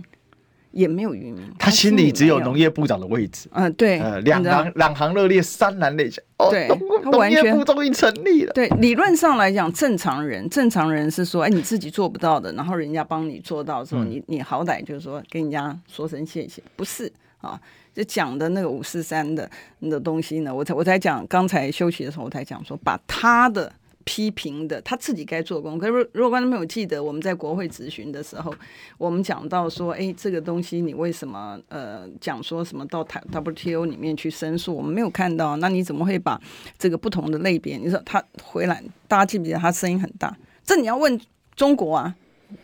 [0.70, 3.48] 也没有渔民，他心里只有农业部长的位置。
[3.52, 6.22] 嗯，对，呃，两行两行热烈，潸然泪下。
[6.38, 6.68] 哦，对，
[7.04, 8.52] 农业部终于成立了。
[8.52, 17.60] 对，理论上来讲，正常人，正常人是说，哎，你自己做不到的，然后人家帮你做到之后，你你好歹就是说跟人家说声谢谢，不是啊？
[17.92, 23.72] 就讲的那个五四三的的东西呢，我才我才讲，刚才休息的时候我才讲说，把他的。
[24.10, 25.88] 批评的他自己该做功课。
[25.88, 28.52] 可是如果观众没有记得，我们在国会质询的时候，
[28.98, 34.74] 我们讲到说，哎，这个东西你为什么呃讲说什么到台 WTO 里面去申诉？
[34.74, 36.40] 我们没有看到，那你怎么会把
[36.76, 37.76] 这个不同的类别？
[37.76, 40.36] 你说他回来，大家记不记得他声音很大？
[40.64, 41.20] 这你要问
[41.54, 42.12] 中国啊，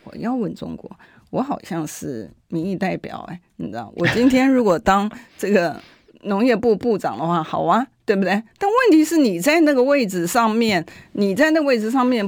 [0.03, 0.91] 我要问中国，
[1.29, 5.79] 我好像是民意代表哎，你知道，我今天如果当这个
[6.27, 7.87] 农业部部长的话，好啊。
[8.07, 8.41] 对不对？
[8.57, 12.25] 但问题是你在那个位置上面，你在那个位置上面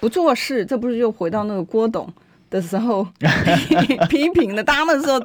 [0.00, 2.12] 不做事，这不是又回到那个郭董
[2.50, 3.06] 的时候
[4.10, 4.62] 批评的？
[4.66, 5.24] 他们说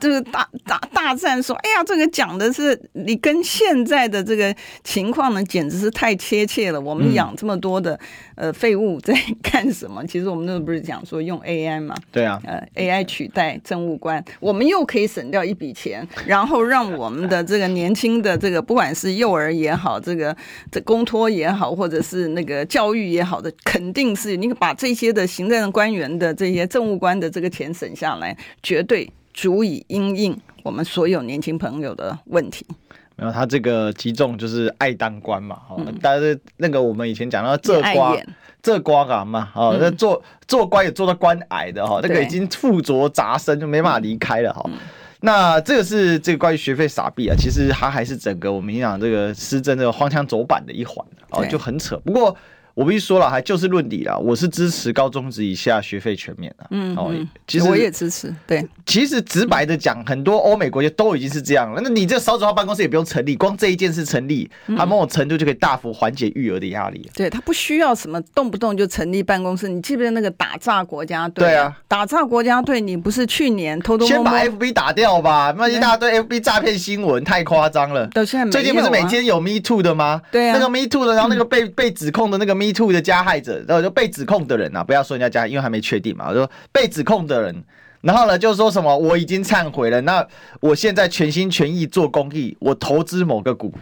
[0.00, 6.80] 这 个大大大赞说，哎呀，这个讲的是你跟现在的这个情况呢，简直是太贴切了。
[6.80, 7.98] 我们养这么多的
[8.34, 10.04] 呃废物在干什么？
[10.08, 11.94] 其实我们那不是讲说用 AI 嘛？
[12.10, 20.34] 对啊，呃，AI 取代政务官，我们又可以省掉一笔钱，然后让我们的这个年轻的这个不管是幼儿也好，这个
[20.70, 32.66] 这公托也好，或者是那个教育也好的，肯定是你把这些的行政官员的这些政务官的这个钱省下来，绝对足以应应我们所有年轻朋友的问题。
[33.16, 38.16] 没有，他这个击中就是爱当官嘛，哈、嗯，但是那个我们以前讲到这瓜
[38.62, 44.62] 这瓜啊嘛，哦，那做做官也做到官癌的哈，那个已经附着杂身，就没办法离开了哈。
[44.66, 44.78] 嗯、
[45.20, 51.96] 那这个是这个关于学费傻币啊，其实它还是整个我们讲这个施政这个荒腔走板的一环哦，就很扯。
[51.98, 52.36] 不过。
[52.74, 54.16] 我必须说了，还就事论理啦。
[54.16, 56.66] 我是支持高中职以下学费全免的。
[56.70, 57.12] 嗯，哦，
[57.46, 58.34] 其实我也支持。
[58.46, 61.80] 对，其实直白的讲，很多欧美国家都已经是这样了。
[61.82, 67.10] 那你这少子化办公室也不用成立，光这一件事成立，它某种程度就可以大幅缓解育儿的压力。
[67.14, 69.68] 对，他不需要什么动不动就成立办公室。
[69.68, 71.44] 你记不记得那个打诈国家队？
[71.44, 75.54] 对啊，打诈国家队，你不是去年偷偷先把 FB 打掉吧？
[75.58, 78.06] 那一大堆 FB 诈骗新闻太夸张了。
[78.08, 78.50] 到现在。
[78.50, 80.22] 最近不是每天有 Me Too 的吗？
[80.30, 83.64] 对啊，那个 Me Too 的，然后那个被被指控的那个 Me Too 的加害者。
[83.66, 86.28] 然后就被指控的人啊，不要说人家家，因为还没确定嘛。
[86.28, 87.64] 我说被指控的人，
[88.00, 90.26] 然后呢就说什么我已经忏悔了，那
[90.60, 93.74] 我现在全心全意做公益，我投资某个股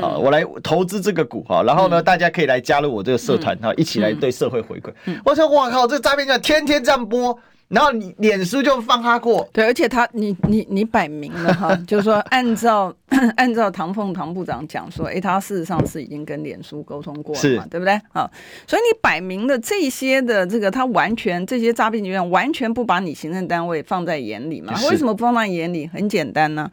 [0.00, 4.92] 啊，我来投资这个股哈，然后呢大家可以来加入我这个社团哈，一起来对社会回馈。
[5.24, 7.38] 我说哇靠，这诈骗就天天这样播。
[7.72, 12.94] 然后你脸书就放他过，对，而且他你你你摆明了哈， 就是说按照
[13.36, 17.94] 按照唐凤唐部长讲说，哎，他事实上是已经跟脸书沟通过了嘛，是对不对？
[18.12, 18.30] 啊，
[18.66, 24.74] 所以你摆明了这些的这个，他完全这些诈骗集团完全不把你行政单位放在眼里嘛？
[24.90, 25.86] 为什么不放在眼里？
[25.86, 26.70] 很简单呢、啊。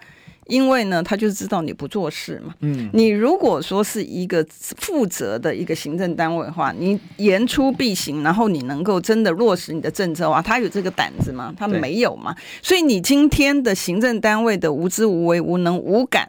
[0.50, 2.54] 因为呢，他就知道你不做事嘛。
[2.62, 11.54] 嗯，你如果说是一个负责的一个行政单位的话，你言出必行，然后你能够真的落实你的政策啊，他有这个胆子吗？
[11.58, 12.36] 他没有嘛。
[12.62, 16.28] 所以你今天的行政单位的无知无为、无能无感，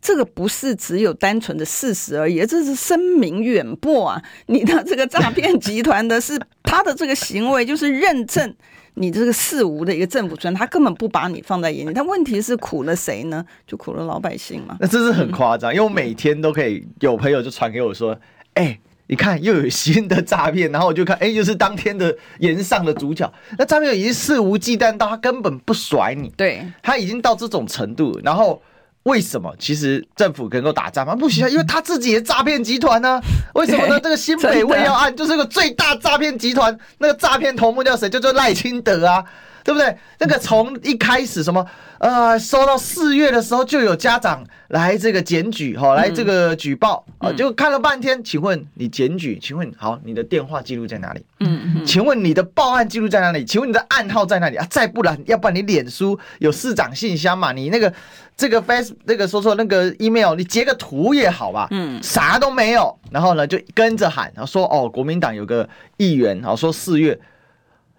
[0.00, 4.22] 这个不是只有单纯的事实而已，这是声名远播啊！
[4.46, 8.54] 你的这个诈骗集团的是他的这个行为，就是认证。
[8.94, 11.92] 你这个四无的一个政府专，他根本不把你放在眼里。
[11.92, 13.44] 但问题是苦了谁呢？
[13.66, 14.76] 就苦了老百姓嘛。
[14.80, 18.16] 那这是很夸张，因为我每天都可以有朋友就传给我说
[18.54, 23.32] ：“哎、欸，你看又有新的诈骗。”然后我就看，哎、欸，又是当天的岩上的主角。
[23.58, 28.62] 那诈骗已经肆无忌惮到他根本不甩你，对，他已经到这种程度，然后。
[29.04, 29.54] 为什么？
[29.58, 31.14] 其实政府能够打仗吗？
[31.14, 33.22] 不需要， 因为他自己也诈骗集团呢、啊。
[33.54, 34.00] 为什么呢？
[34.00, 38.08] 这个新北卫要案就是个最大诈骗集团，那个诈骗头目叫谁？
[38.08, 39.24] 叫做赖清德啊。
[39.64, 39.96] 对不对？
[40.18, 41.66] 那个从一开始什么
[41.98, 48.22] 呃，收到四月的时候就有家长来这个检举哈，来这个举报啊，就看了半天。
[48.22, 49.38] 请问你检举？
[49.40, 51.24] 请问好，你的电话记录在哪里？
[51.40, 51.86] 嗯嗯。
[51.86, 53.42] 请问你的报案记录在哪里？
[53.42, 54.66] 请问你的暗号在哪里啊？
[54.68, 57.50] 再不然，要不然你脸书有市长信箱嘛？
[57.52, 57.90] 你那个
[58.36, 61.68] 这个 face 那个说说那个 email，你截个图也好吧？
[61.70, 62.94] 嗯，啥都没有。
[63.10, 67.18] 然后呢，就跟着喊，然后说哦，国民党有个议员，然后说四月。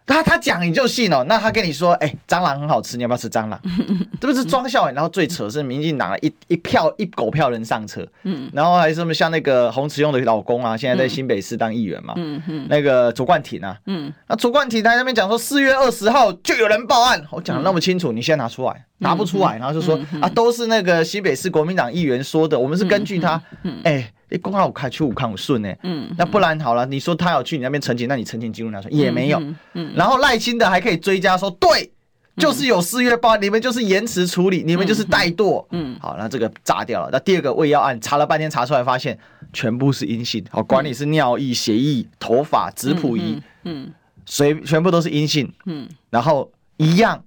[0.05, 3.59] 他他讲你就信哦，那他跟你说，哎、欸，蟑螂很好吃，你要不要吃蟑螂？
[4.21, 4.85] 这不是装笑。
[4.91, 18.85] 然后最扯是民进党了一一票一狗票人上车，嗯，然后还是什么像那个洪慈庸的老公啊，现在在新北市当议员嘛，嗯嗯，那个卓冠廷啊，嗯，那卓冠廷他在那边讲说四月二十号就有人报案，我讲的那么清楚，你现在拿出来。
[18.99, 23.39] 拿不出来，然后就说啊，都是那个新北市国民党议员说的，我们是根据他，
[23.83, 29.41] 哎，你公告我开去武康武顺呢，嗯，那不然好了，你说他有去你那边澄清，那你澄清记录拿出来也没有，
[29.73, 31.91] 嗯，然后赖清德还可以追加说，对，
[32.37, 37.09] 就是有四月八，你们就是延迟处理，你们就是怠惰，嗯，好，那这个炸掉了。
[37.11, 39.17] 那第二个胃药案查了半天，查出来发现
[39.53, 43.91] 全部是阴性，好，管你是尿液、血液、头发、质谱仪，嗯，
[44.25, 47.23] 随全部都是阴性，嗯，然后一样。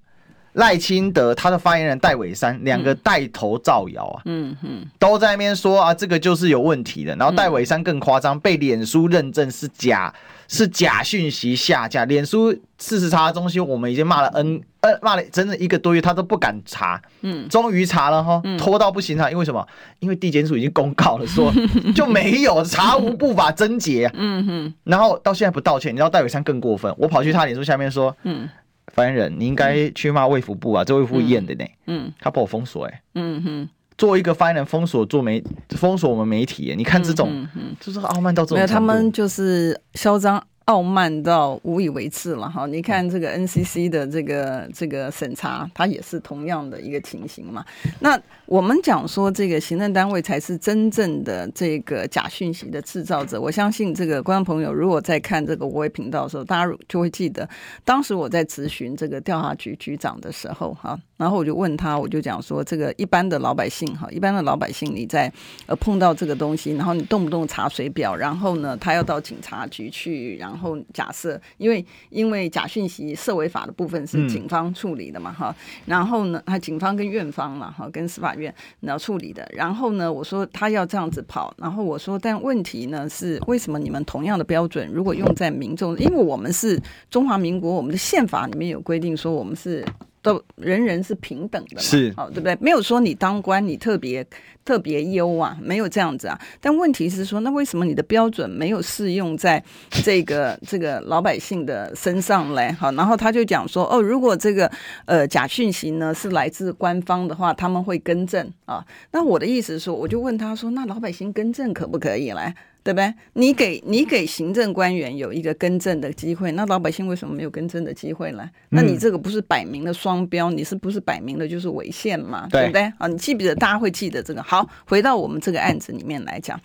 [0.58, 7.14] 赖清德他的发言人戴伟山两个带头造谣啊，嗯嗯，都在那边说啊，这个就是有问题的。
[7.14, 10.12] 然后戴伟山更夸张，被脸书认证是假，
[10.48, 12.04] 是假讯息下架。
[12.04, 17.00] 脸书事实查的东西，我们已经骂了 N 呃骂了整整一个多月，他都不敢查。
[17.20, 19.30] 嗯，终于查了哈，拖到不行了。
[19.30, 19.64] 因为什么？
[20.00, 21.52] 因为地检署已经公告了，说
[21.94, 24.10] 就没有查无不法侦结。
[24.14, 28.48] 嗯哼，然后到现在不道歉，你知道戴伟山更过分，我跑去他脸书下面说，嗯。
[28.92, 31.64] 发言人，你应该去骂卫福部啊，这卫福部验的呢。
[31.87, 33.03] 嗯，他把我封锁哎。
[33.14, 37.46] 嗯哼，作为一个发言人封锁做媒封锁我们媒体，你看这种，
[37.81, 38.57] 就是傲慢到这种。
[38.57, 42.66] 没有，他们就是嚣张傲慢到无以为治了哈。
[42.66, 47.64] 你看这个 NCC 的这个这个审查，它也是同样的一个情形嘛。
[48.00, 53.40] 那我们讲说这个行政单位才是真正的这个假讯息的制造者。
[53.40, 57.49] 我相信这个观众朋友如果在看这个国卫频道的时候，大家就会记得，
[57.84, 65.32] 当时我在咨询这个调查局局长的时候哈，然后我就问他，我就讲说这个一般的老百姓哈，一般的老百姓你在
[65.64, 70.57] 呃碰到这个东西，然后你动不动查水表，然后呢他要到警察局去，然后
[70.92, 75.54] 假设因为因为假讯息涉违法的部分是警方处理的嘛哈，
[75.86, 86.80] 然后呢他警方跟院方嘛哈跟司法院然后处理的，然后呢我说他要这样子跑，然后我说但问题呢是为什么你们同样的标准如果用在民众，因为我们是
[87.11, 89.84] 中华民国，我们的宪法里面有规定说我们是。
[90.22, 92.56] 都人人是平等的嘛，是好，对不对？
[92.60, 94.26] 没有说你当官你特别
[94.64, 96.38] 特别优啊，没有这样子啊。
[96.60, 99.62] 但问题是说，那为什么你的标准没有适用在
[100.04, 102.72] 这个这个老百姓的身上嘞？
[102.72, 104.70] 好，然后他就讲说，哦，如果这个
[105.06, 108.84] 呃假讯息呢是来自官方的话，他们会更正啊。
[109.12, 112.54] 那我的意思是说，我就问他说，那老百姓更正可不可以来？
[112.89, 113.14] 对不对？
[113.34, 118.49] 你给你给行政官员有一个更正的机会，那老百姓为什么没有更正的机会呢？
[118.70, 120.51] 那你这个不是摆明了双标？
[120.51, 122.49] 你是不是摆明了就是违宪嘛？
[122.51, 122.82] 对，对不对？
[122.97, 123.55] 啊，你记不记得？
[123.55, 124.43] 大家会记得这个。
[124.43, 126.59] 好，回到我们这个案子里面来讲，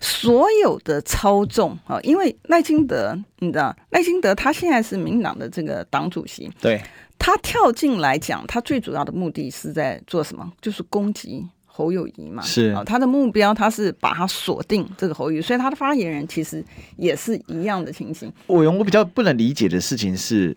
[0.00, 6.82] 所有的操纵啊，因为赖清德，你知道，赖清德他现在是民党的这个党主席，对，
[7.20, 10.52] 他跳进来讲，他最主要的目的是在做什么？
[10.60, 11.46] 就是攻击。
[11.74, 16.62] 侯友谊嘛，是啊，他的目标他是把他锁定这个侯友宜，所以他的发言人其实
[16.98, 18.30] 也是一样的情形。
[18.46, 20.54] 我我比较不能理解的事情是，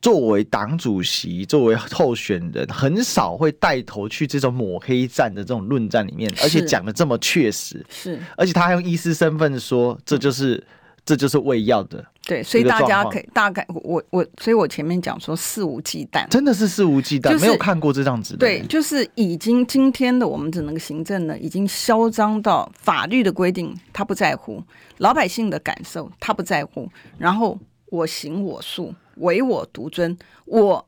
[0.00, 10.54] 作为党主席，作为候选人，很少会带头去这种抹黑战的这种论战里面，而且讲的这么确实，是，而且他还用医师身份说，这就是。
[10.54, 10.62] 嗯
[11.08, 18.40] 这就是喂药的，对，所以大家可以大概我我，所以我前面讲说肆无忌惮，真的是肆无忌惮，就是、没有看过这样子的。
[18.40, 24.62] 对，就是已经今天的我们整个行政呢，已经嚣张到法律的规定他不在乎，
[24.98, 26.86] 老百姓的感受他不在乎，
[27.16, 30.86] 然后我行我素，唯我独尊，我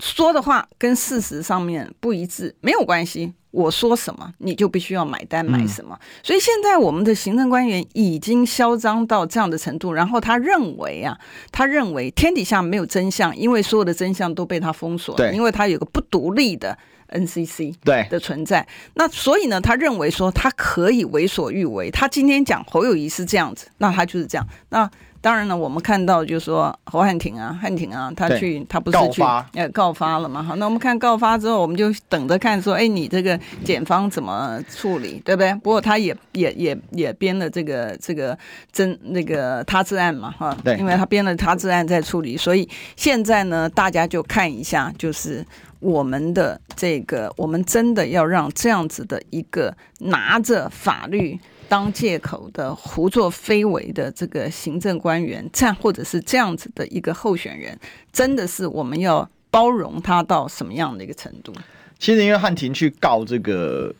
[0.00, 3.34] 说的话跟事实上面不一致没有关系。
[3.50, 5.98] 我说什么，你就必须要买单买什么。
[6.00, 6.04] 嗯。
[6.22, 11.18] 所以现在我们的行政官员已经嚣张到这样的程度，然后他认为啊，
[11.50, 16.76] 他认为天底下没有真相，因为所有的真相都被他封锁了，因为他有个不独立的
[17.10, 18.66] NCC 对的存在。
[18.94, 21.90] 那所以呢，他认为说他可以为所欲为。
[21.90, 24.46] 他今天讲侯友谊是这样子，那他就是这样。
[24.68, 24.88] 那
[25.20, 29.20] 当然了，我们看到就是说侯汉廷啊，汉廷啊，他去他不是去
[29.54, 30.42] 呃告发了嘛？
[30.42, 35.52] 好，那我们看告发之后，我们就等着看说，哎，你这个检方怎么处理，对不对？
[35.56, 38.38] 不过他也也也也编了这个这个
[38.72, 45.44] 真那个他自案嘛，哈，对，因为他编了他自案在处理，所以现在呢，大家就看一下，就是
[45.80, 51.38] 我们的这个，我们真的要让这样子的一个拿着法律。
[51.68, 57.78] 当借口的胡作非为的这个行政官员，这样或者是这样子的一个候选人，
[58.10, 61.52] 真的是我们要包容他到什么样的一个程度？
[61.98, 63.94] 其实因为汉庭去告这个，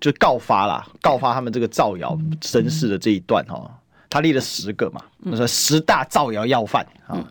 [0.00, 3.70] 就告发啦，告发他们这个造谣生事的这一段哈，
[4.08, 5.00] 他列了十个嘛，
[5.30, 7.22] 他说十大造谣要犯啊，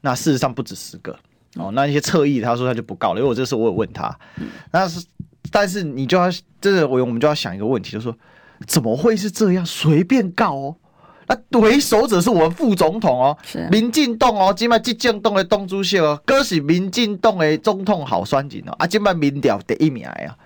[0.00, 1.14] 那事实上不止十个
[1.56, 4.18] 哦，那一些侧翼他说他就不告了，因为我这时候我有问他，
[4.72, 5.04] 那是
[5.50, 8.16] 但是你就要这个我我们就要想一个问题，就是说。
[8.66, 9.64] 怎么会是这样？
[9.64, 10.76] 随便告哦，
[11.26, 13.66] 那为首者是我们副总统哦，是。
[13.70, 20.36] 民进党哦，今麦执政党的党主席哦，哥是民进党的总统候选人哦，啊，今麦民调第一名啊，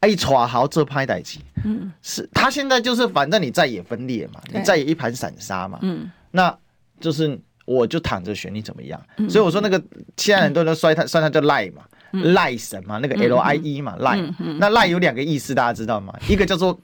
[0.00, 6.56] 哎，传好这拍代志，嗯，是他现在就是反正你在也分裂嘛，你在也一盘散沙嘛，嗯，那
[7.00, 9.00] 就是我就躺着选你怎么样？
[9.18, 9.82] 嗯、所以我说那个
[10.16, 16.14] 现在很多人都说他摔他叫赖嘛，赖、嗯、神嘛，那个 L I E 嘛，赖、嗯嗯，那赖有两个意思，大家知道吗？
[16.30, 16.78] 一个叫做。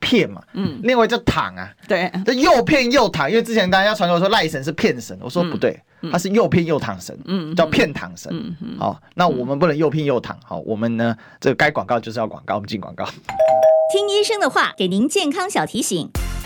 [0.00, 5.78] 骗嘛，嗯，另外叫躺啊，对，这又骗又躺，因为之前大家传说说赖神是骗神，我说不对，
[6.10, 16.10] 他是又骗又躺神，嗯，叫骗躺神，好，那我们不能又骗又躺，好，我们呢，这个该广告就是要广告，我们进广告，听医生的话，给您健康小提醒。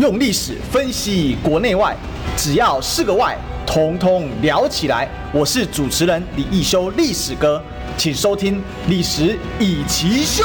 [0.00, 1.94] 用历史分析国内外，
[2.36, 3.36] 只要是个“外”，
[3.66, 5.06] 统统聊起来。
[5.32, 7.62] 我是主持人李易修，历史哥，
[7.96, 8.56] 请收听
[8.88, 10.44] 《历史易起秀》。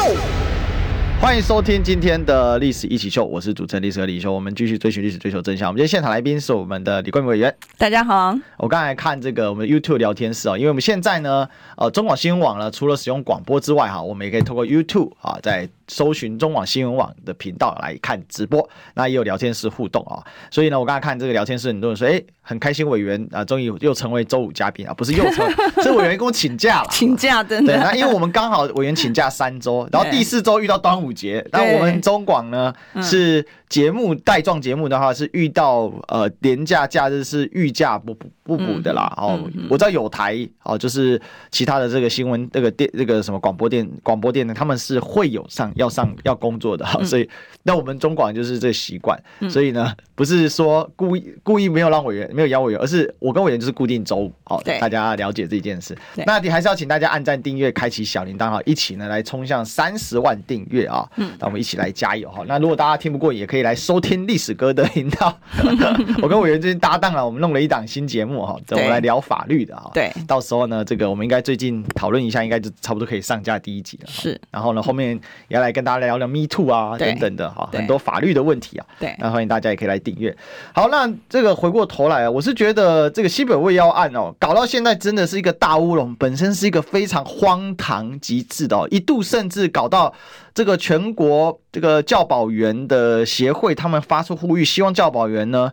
[1.20, 4.32] 欢迎收听今天的历史一起秀，我是主持人历史哥李易修。
[4.34, 5.70] 我们继续追寻历史，追求真相。
[5.70, 7.56] 我们今天现场来宾是我们的李冠铭委员。
[7.78, 20.24] 大家好，我刚才看这个我们 YouTube 聊天室啊，因为我们现在呢，呃，中广新闻网呢，除了使用广播之外哈，我们也可以透过 YouTube 啊，在搜寻中网新闻网的频道来看直播，那也有聊天室互动啊。
[20.52, 25.48] 所以呢，我刚才看这个聊天室，很多人说，哎，很开心委员啊，终于又成为周五嘉宾啊，不是又成，
[25.84, 27.74] 是委员跟我请假了，请假真的。
[27.74, 33.46] 对，那因为我们刚好委员请假三周， 然后第四周遇到端午节，那我们中广呢是。
[33.68, 39.14] 节目带状节目的话是遇到呃年假假日是预假不补不补的啦。
[39.18, 39.38] 哦，
[39.70, 41.22] 我知道有台哦，就是
[41.52, 47.30] 其他的这个新闻这个电这个什么广播电广播电呢，他们是会有上要上要工作的哈，所以
[47.62, 55.96] 那我们中广就是这个习惯，所以呢不是说故意故意没有让委员没有邀委员，而是我跟委员就是固定周五好，大家了解这件事。
[56.26, 61.08] 那你还是要请大家按赞订阅，开启小铃铛哈，一起呢来冲向三十万订阅啊！
[61.18, 62.44] 嗯，那我们一起来加油哈。
[62.48, 63.68] 那如果大家听不过也可以。
[63.68, 65.38] 来收听历史哥的频道，
[66.24, 69.92] 我跟委员最近搭档了，我们弄了一档新节目哈，我们来聊法律的哈。
[69.94, 74.06] 对，到时候呢，这个我们应该最近讨论一下，应该就差不多可以上架第一集了。
[74.08, 75.20] 是，然后呢，后面
[75.50, 78.86] 也要来跟大家聊聊 Me Too 啊等等的哈，很多法律的问题啊。
[79.00, 80.36] 对，那欢迎大家也可以来订阅。
[80.74, 90.14] 好，那这个回过头来啊，我是觉得这个西北卫要案哦，搞到现在真的是一个大乌龙，本身是一个非常荒唐极致的哦，一度甚至搞到。
[90.54, 95.72] 这个全国这个教保员的协会，他们发出呼吁，希望教保员呢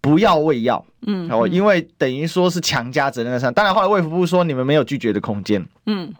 [0.00, 3.52] 不要喂药，嗯，哦，因为等于说是强加责任上。
[3.52, 6.10] 当然后来卫福部说你们没有拒绝的空间，嗯，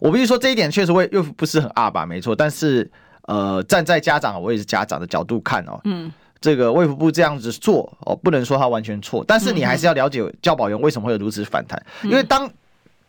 [0.00, 2.34] 我必须说这一点确实卫卫福不是很二吧，没错。
[2.34, 2.90] 但是
[3.22, 12.50] 呃，站在家长，我也是家长的角度看哦，嗯，这个卫福部这样子做哦，不能说他完全错，但是你还是要了解教保员为什么会有如此反弹，因为当。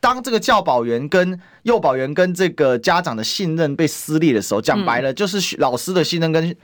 [0.02, 6.56] 当这个教保员跟幼保员跟这个家长的信任被撕裂的时候，讲白了就是老师的信任跟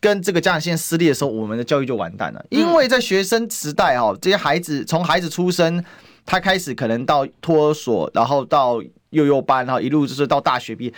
[0.00, 2.42] 跟这个家长信任撕裂的时候，我们的教育就完蛋了。
[2.48, 5.84] 因为在学生时代哦，这些孩子从孩子出生，
[6.24, 10.92] 他开始可能到托儿所，然后到幼幼班，然后一路就是到大学毕业。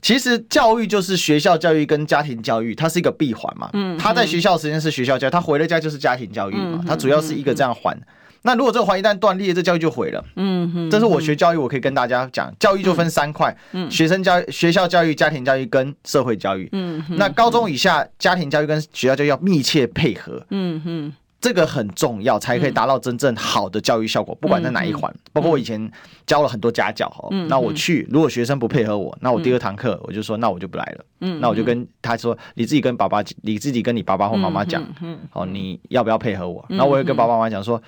[0.00, 3.68] 其实教育就是学校教育跟家庭教育，它是一个闭环嘛。
[3.72, 6.84] 嗯，他在学校时间是学校教育，他回了家就是家庭教育嘛。
[6.86, 7.98] 他主要是一个这样环。
[8.42, 10.24] 那如果这个环一旦断裂，这教育就毁了。
[10.36, 16.68] 嗯哼，这是我学教育，我可以跟大家讲，教育就分三块：嗯，学生教育、学校教育、家庭教育跟社会教育。
[16.70, 20.40] 嗯，那高中以下家庭教育跟学校教育要密切配合。
[20.50, 24.34] 嗯哼，这个很重要，才可以达到真正好的教育效果。
[24.36, 25.90] 不管在哪一环，包括我以前
[26.26, 31.04] 教了很多家教哈，那我去，如果学生不配合我，那我第二堂课我就说，那我就不来了。
[31.20, 36.64] 嗯，那我就跟他说，你自己跟爸爸，你自己跟你爸爸或妈妈讲，嗯，哦，你要不要配合我？
[36.68, 37.82] 然后我也跟爸爸妈妈讲说。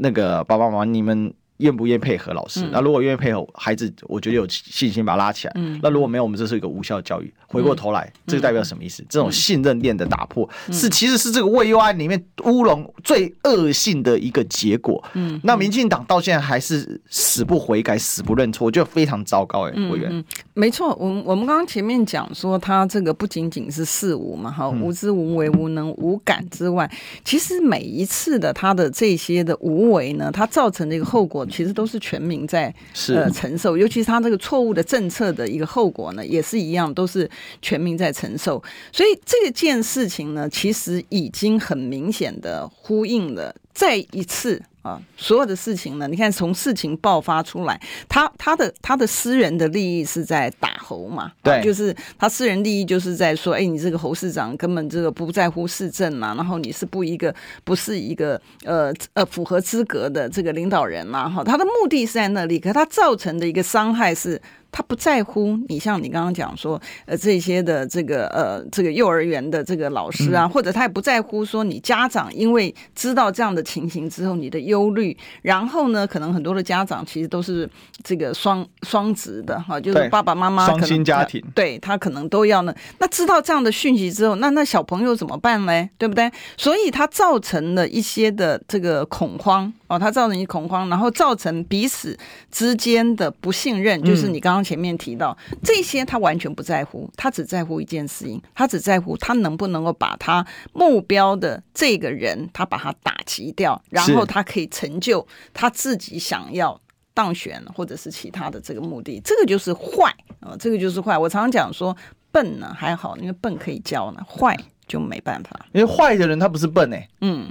[0.00, 1.32] 那个爸爸妈妈，你们。
[1.58, 2.66] 愿不愿意配合老师？
[2.72, 5.54] 那如果愿意配合孩子，我觉得有信心把他拉起来。
[5.82, 7.32] 那如果没有，我们这是一个无效教育。
[7.46, 9.02] 回过头来，这个代表什么意思？
[9.08, 15.02] 这种信任链的打破，是其实是这个喂幼案里面乌龙最恶性的一个结果。
[15.14, 19.66] 嗯，那民进党到现在还是死不悔改，死不认错，我觉得非常糟糕。
[19.66, 26.88] 哎，委员，没错，我们我们刚刚前面讲说，他这个不仅仅是四无嘛，哈，无知无为无能无感之外，
[27.24, 31.47] 其实每一次的他的这些的无为呢，他造成的一个后果。
[31.48, 32.74] 其实都是全民在
[33.08, 37.28] 呃承受，尤其是他这个错误的政策的一个后果呢，也是一样，都是
[37.62, 38.62] 全民在承受。
[38.92, 44.62] 所以这件事情呢，其实已经很明显的呼应了再一次。
[44.88, 51.32] 啊，所有的事情呢，你看从事情爆发出来，他他的他的私人的利益是在打侯嘛？
[51.42, 57.34] 对，啊、就是他私人利益就是在说，哎，你这个侯市长根本这个不在乎市政嘛，然后你是不一个
[57.64, 61.28] 不是一个呃呃符合资格的这个领导人嘛？
[61.28, 64.40] 哈，他的目的是在那里，可他造成的一个伤害是。
[64.70, 77.68] 他不在乎你，像你刚刚讲说，呃，这些的这个呃，这个幼儿园的这个老师啊，或者他也不在乎说你家长，因为知道这样的情形之后，你的忧虑，然后呢，可能很多的家长其实都是
[78.04, 82.74] 这个双双职的哈，就是爸爸妈妈双薪家庭，对他可能都要呢。
[82.98, 85.88] 那知道这样的讯息之后，那那小朋友怎么办呢？
[85.96, 86.30] 对不对？
[86.56, 92.16] 所以他造成了一些的这个恐慌哦，他造成一恐慌，然后造成彼此
[92.52, 94.57] 之间的不信任，就是你刚刚。
[94.62, 106.80] 前面提到这些，他完全不在乎，他只在乎一件事情，他只在乎他能不能够把他目标的这个人，他把他打击掉，然后他可以成就他自己想要
[107.14, 109.20] 当选或者是其他的这个目的。
[109.24, 111.16] 这个就是坏啊，这个就是坏。
[111.16, 111.96] 我常常讲说，
[112.30, 114.56] 笨呢还好，因为笨可以教呢，坏
[114.86, 115.66] 就没办法。
[115.72, 117.50] 因为坏的人他不是笨哎，嗯。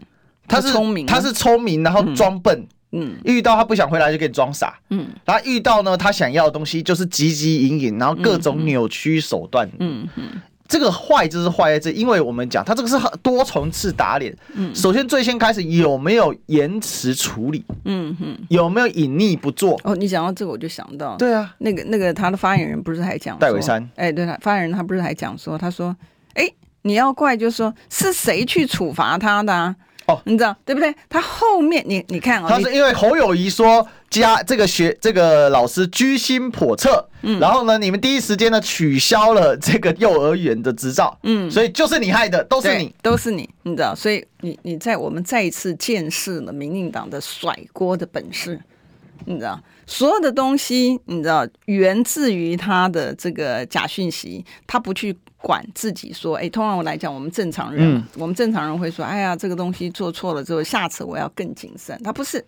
[0.50, 2.58] 他是聪明，他是聪明，然后装笨。
[2.58, 19.80] 嗯嗯，遇到他不想回来就给你装傻，嗯，然后遇到呢，他想要的东西就是汲汲营营，然后各种扭曲手段，嗯嗯，这个坏就是坏在这，因为我们讲他这个是多重次打脸，嗯，首先最先开始有没有延迟处理，嗯嗯，有没有隐匿不做？
[19.84, 25.96] 哦，你讲到这个我就想到，对啊，那个那个他的发言人不是还讲戴伟山，哎，对了，发言人他不是还讲说，他说，
[26.36, 26.50] 哎，
[26.84, 29.76] 你要怪就是说是谁去处罚他的啊？
[30.08, 30.94] 哦，你知道对不对？
[31.10, 48.58] 他后面你你看啊，他是因为侯友谊说加这个学这个老师居心叵测，嗯，然后呢，你们第一时间呢取消了这个幼儿园的执照，嗯，所以就是你害的，都是你，都是你，你知道，所以你你在我们再一次见识了民进党的甩锅的本事，
[49.26, 55.18] 你知道，所有的东西你知道源自于他的这个假讯息，他不去。
[55.40, 61.98] 管自己说，哎，通常我来讲，我们正常人，嗯、我们正常人会说，哎呀，这个东西做错了之后，下次我要更谨慎。
[62.04, 62.44] 他不是，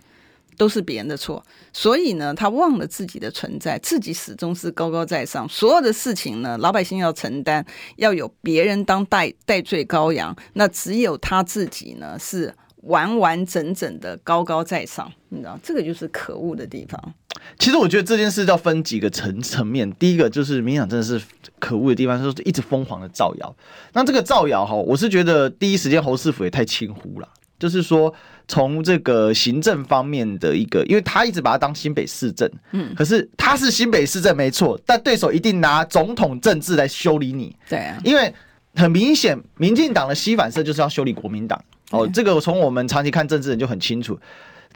[0.58, 1.42] 都是别人的错，
[1.72, 7.64] 所以呢，他忘了自己的存在，自己始终是高高在上，所有的事情呢，老百姓要承担，
[7.98, 12.54] 要有别人当代代罪羔羊，那只有他自己呢是
[12.84, 17.14] 完完整整的高高在上，你知道，这个就是可恶的地方。
[17.58, 19.90] 其实我觉得这件事要分几个层层面。
[19.94, 21.22] 第一个就是民进党真的是
[21.58, 23.56] 可恶的地方，就是一直疯狂的造谣。
[23.94, 27.28] 那这个造谣哈，我是觉得第一时间侯市府也太轻忽了。
[27.58, 28.14] 就是说，
[28.48, 37.54] 从这个行政方面的一个，因为他一直把他当新北市政，嗯，可是他是新北市政没错，但对手一定拿总统政治来修理你。
[37.68, 38.34] 对啊，因为
[38.76, 41.62] 很明显，民进党的西反射就是要修理国民党。
[41.92, 44.20] 哦，这个从我们长期看政治人就很清楚，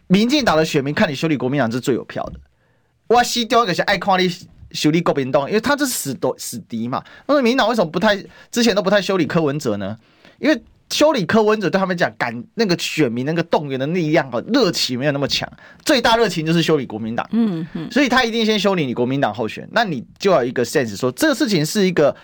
[0.07, 2.39] 民进党的选民看你修理国民党是最有票的。
[3.07, 4.27] 哇西丢一个是爱看你
[4.71, 7.03] 修理国民党，因为他这是死敌死敌嘛。
[7.27, 8.17] 那么民进党为什么不太
[8.49, 9.95] 之前都不太修理柯文哲呢？
[10.39, 15.47] 因为修理柯文哲对他们讲，感那个选民那个动员的力量和热情没有那么强，
[15.85, 17.27] 最大热情就是修理国民党。
[17.31, 22.15] 嗯嗯，所以他一定先修理你国民党候选，那你就要一个 sense 说这个事情是一个。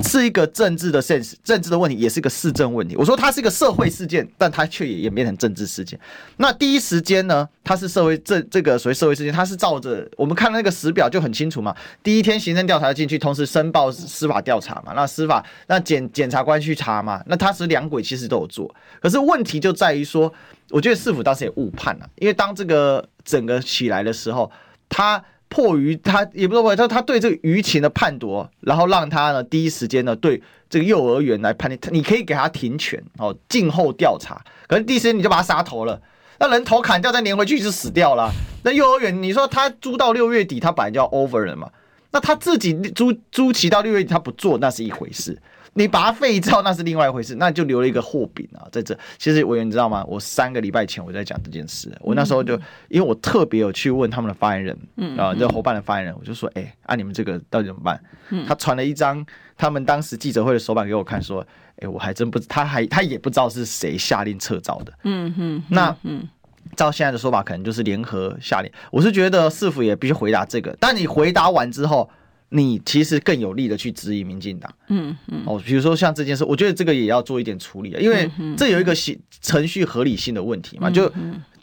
[0.00, 2.96] 是一个政治的 sense，政治的问题，也是一个市政问题。
[2.96, 5.98] 我说它是一个社会事件，但它却也演变成政治事件。
[6.38, 11.74] 那第一时间呢，它是社会这这个所谓社会事件，它是照着我们看那个时表就很清楚嘛。
[12.02, 14.92] 第一天行政调查进去，同时申报司法调查嘛。
[14.94, 17.22] 那司法那检检察官去查嘛。
[17.26, 20.32] 那他是两轨其实都有做，可是问题就在于说，
[20.70, 24.50] 我觉得市府当时也误判了，因为当这个整个起来的时候，
[24.88, 25.22] 他。
[25.52, 34.42] 迫于他也不是说他他对这个舆情的判夺，然后让他呢第一时间呢对这个幼儿园来判定，你可以给他停权哦，静候调查。
[34.66, 36.00] 可是第一时间你就把他杀头了，
[36.40, 38.32] 那人头砍掉再连回去就死掉了。
[38.64, 41.68] 那幼儿园你说他租到六月底，他本来就要 over 了嘛？
[42.12, 45.36] 那他自己租租期到六月底他不做，那是一回事。
[45.74, 48.96] 你把它废掉，那是另外一回事，那就留了一个祸柄啊，在这。
[49.16, 50.04] 其实委员你知道吗？
[50.06, 52.54] 我三个礼拜前我在讲这件事，我那时候就
[52.88, 57.98] 因为我特别有去问他们的发言人，嗯啊，这伙伴的发言人，我就说，哎，啊你们这个到底怎么办？
[58.46, 59.24] 他传了一张
[59.56, 61.46] 他们当时记者会的手板给我看，说，
[61.76, 66.28] 哎，我还真不知，他还他也不知道是谁下令撤照的，嗯哼，那嗯，
[66.76, 68.70] 照现在的说法，可能就是联合下令。
[68.90, 72.10] 我是觉得市府也必须回答这个，但你回答完之后。
[72.52, 81.12] 你其实更有力的去质疑民进党，嗯嗯，哦，比如说像这件事，我觉得这个也要做一点处理，因为这有一个行程序合理性的问题嘛，就。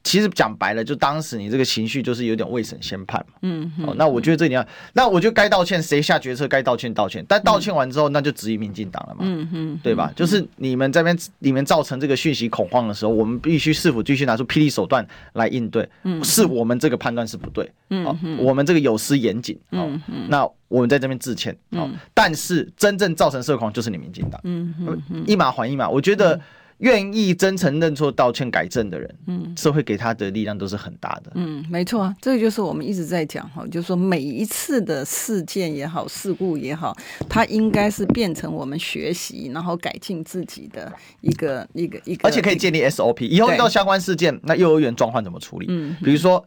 [0.09, 3.35] 其实讲白了，就当时你这个情绪就是有点未审先判嘛。
[3.43, 7.23] 嗯，哦，那我觉得这你要，那我觉得该道歉，谁下决策该道歉道歉。
[7.29, 9.19] 但道歉完之后，那就质疑民进党了嘛。
[9.21, 10.11] 嗯嗯，对吧？
[10.15, 15.87] 就是你们这边你们造成这个讯息恐慌的时候，我们必须是否继续拿出霹雳手段来应对？
[16.01, 17.71] 嗯，是我们这个判断是不对。
[17.91, 19.55] 嗯，我们这个有失严谨。
[19.69, 21.55] 嗯嗯，那我们在这边致歉。
[21.73, 24.41] 哦，但是真正造成社恐就是你民进党。
[24.43, 24.73] 嗯
[25.11, 26.41] 嗯，一码还一码，我觉得。
[26.79, 31.31] 愿意真诚认错、道歉、改正的人，嗯，社会给他的力量都是很大的。
[31.35, 36.95] 嗯，没错啊，这个就是我们一直在讲哈，就是说每一次的事件也好、事故也好，
[37.27, 45.65] 它应该是变成我们学习然后改进自己的一个一个一个，而且可以建立 SOP，以后遇到相关事件，那幼儿园状况怎么处理？
[45.69, 46.45] 嗯，比如说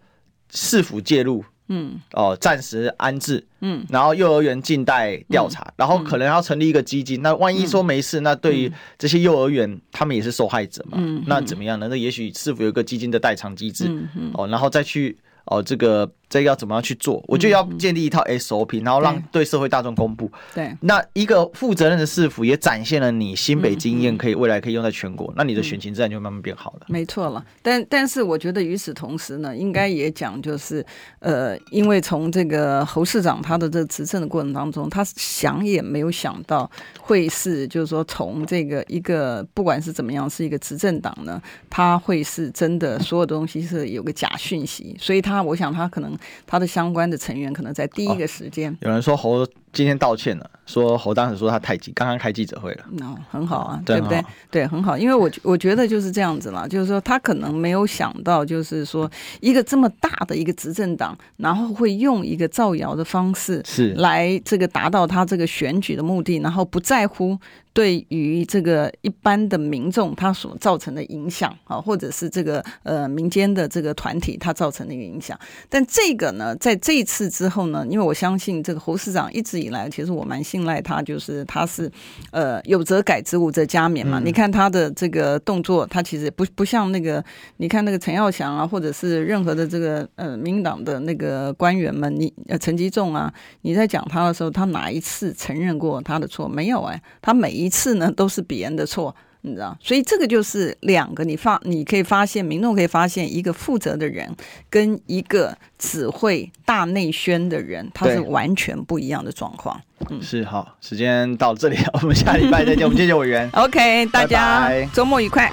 [0.51, 1.45] 市府介入。
[1.73, 7.19] 嗯，哦，暂时安置，嗯，然后幼儿园静待调查，嗯、然后可能要成立一个基金。
[7.21, 10.99] 嗯、那万一说没事，嗯、那对于这些幼儿园，他们也是受害者嘛？
[11.01, 11.89] 嗯，那怎么样呢？
[11.89, 13.91] 那也许是否有一个基金的代偿机制？
[14.35, 15.17] 哦，然后再去
[15.47, 17.23] 哦，这个这个要怎么样去做？
[17.29, 20.31] 我就要建立一套 SOP，然后让对社会大众公布。
[20.55, 26.87] 对，那一个负责任的市府也展现了你新北经验，可以未来可以用在全国，那你的选情自然就慢慢变好了。
[26.89, 30.83] 没错了，但但是我觉得与此同时呢，应该也讲就是，
[31.19, 46.17] 呃，因为从这个侯市长他的这个执政的过程当中，他想也没有想到会是，就是说从这个一个不管是怎么样，是一个执政党呢，他会是真的所有东西是有个假讯息，所以他我想他可能。
[46.47, 52.85] 他的相关的成员可能在第一个时间，有人说侯今天道歉了，说侯当时说他太急，刚刚开记者会了。
[52.93, 54.23] 那、no, 很好啊，对不对？
[54.51, 59.11] 对，很好，因为我我觉得就是这样子了，就是说他可能没有想到，就是说
[59.41, 67.39] 一个这么大的一个执政党，然后会用一个造谣的方式是来这个达到他这个选举的目的，然后不在乎。
[67.75, 75.39] 对于这个一般的民众，他所造成的影响啊，或者是这个呃民间的这个团体，他造成的一个影响。
[75.71, 81.91] 但这个呢，在这一次之后呢，因为我相信这个侯市长一直以来，其实我蛮信赖他，就是他是
[82.31, 84.19] 呃有则改之，无则加勉嘛。
[84.19, 87.25] 嗯、你看他的这个动作，他其实不不像那个，
[87.57, 93.33] 你看那个陈耀祥啊，或者是任何的这个呃民进党的那个官员们，你呃陈吉仲啊，
[93.63, 96.47] 你在讲他的时候，他哪一次承认过他的错？
[96.47, 97.63] 没有哎、欸，他每一。
[97.63, 99.15] 一次呢都是别人的错，
[99.45, 104.33] 你知道，所以这个就是两个，你发你可以发现，民众可以发现一个负责的人
[104.71, 109.81] 跟一个只会大内宣的人，他是完全不一样的状况。
[110.11, 113.51] 嗯，是好，时间到这里， 我们下礼拜再见，我们谢谢委员。
[113.53, 115.53] OK，大家周末愉快。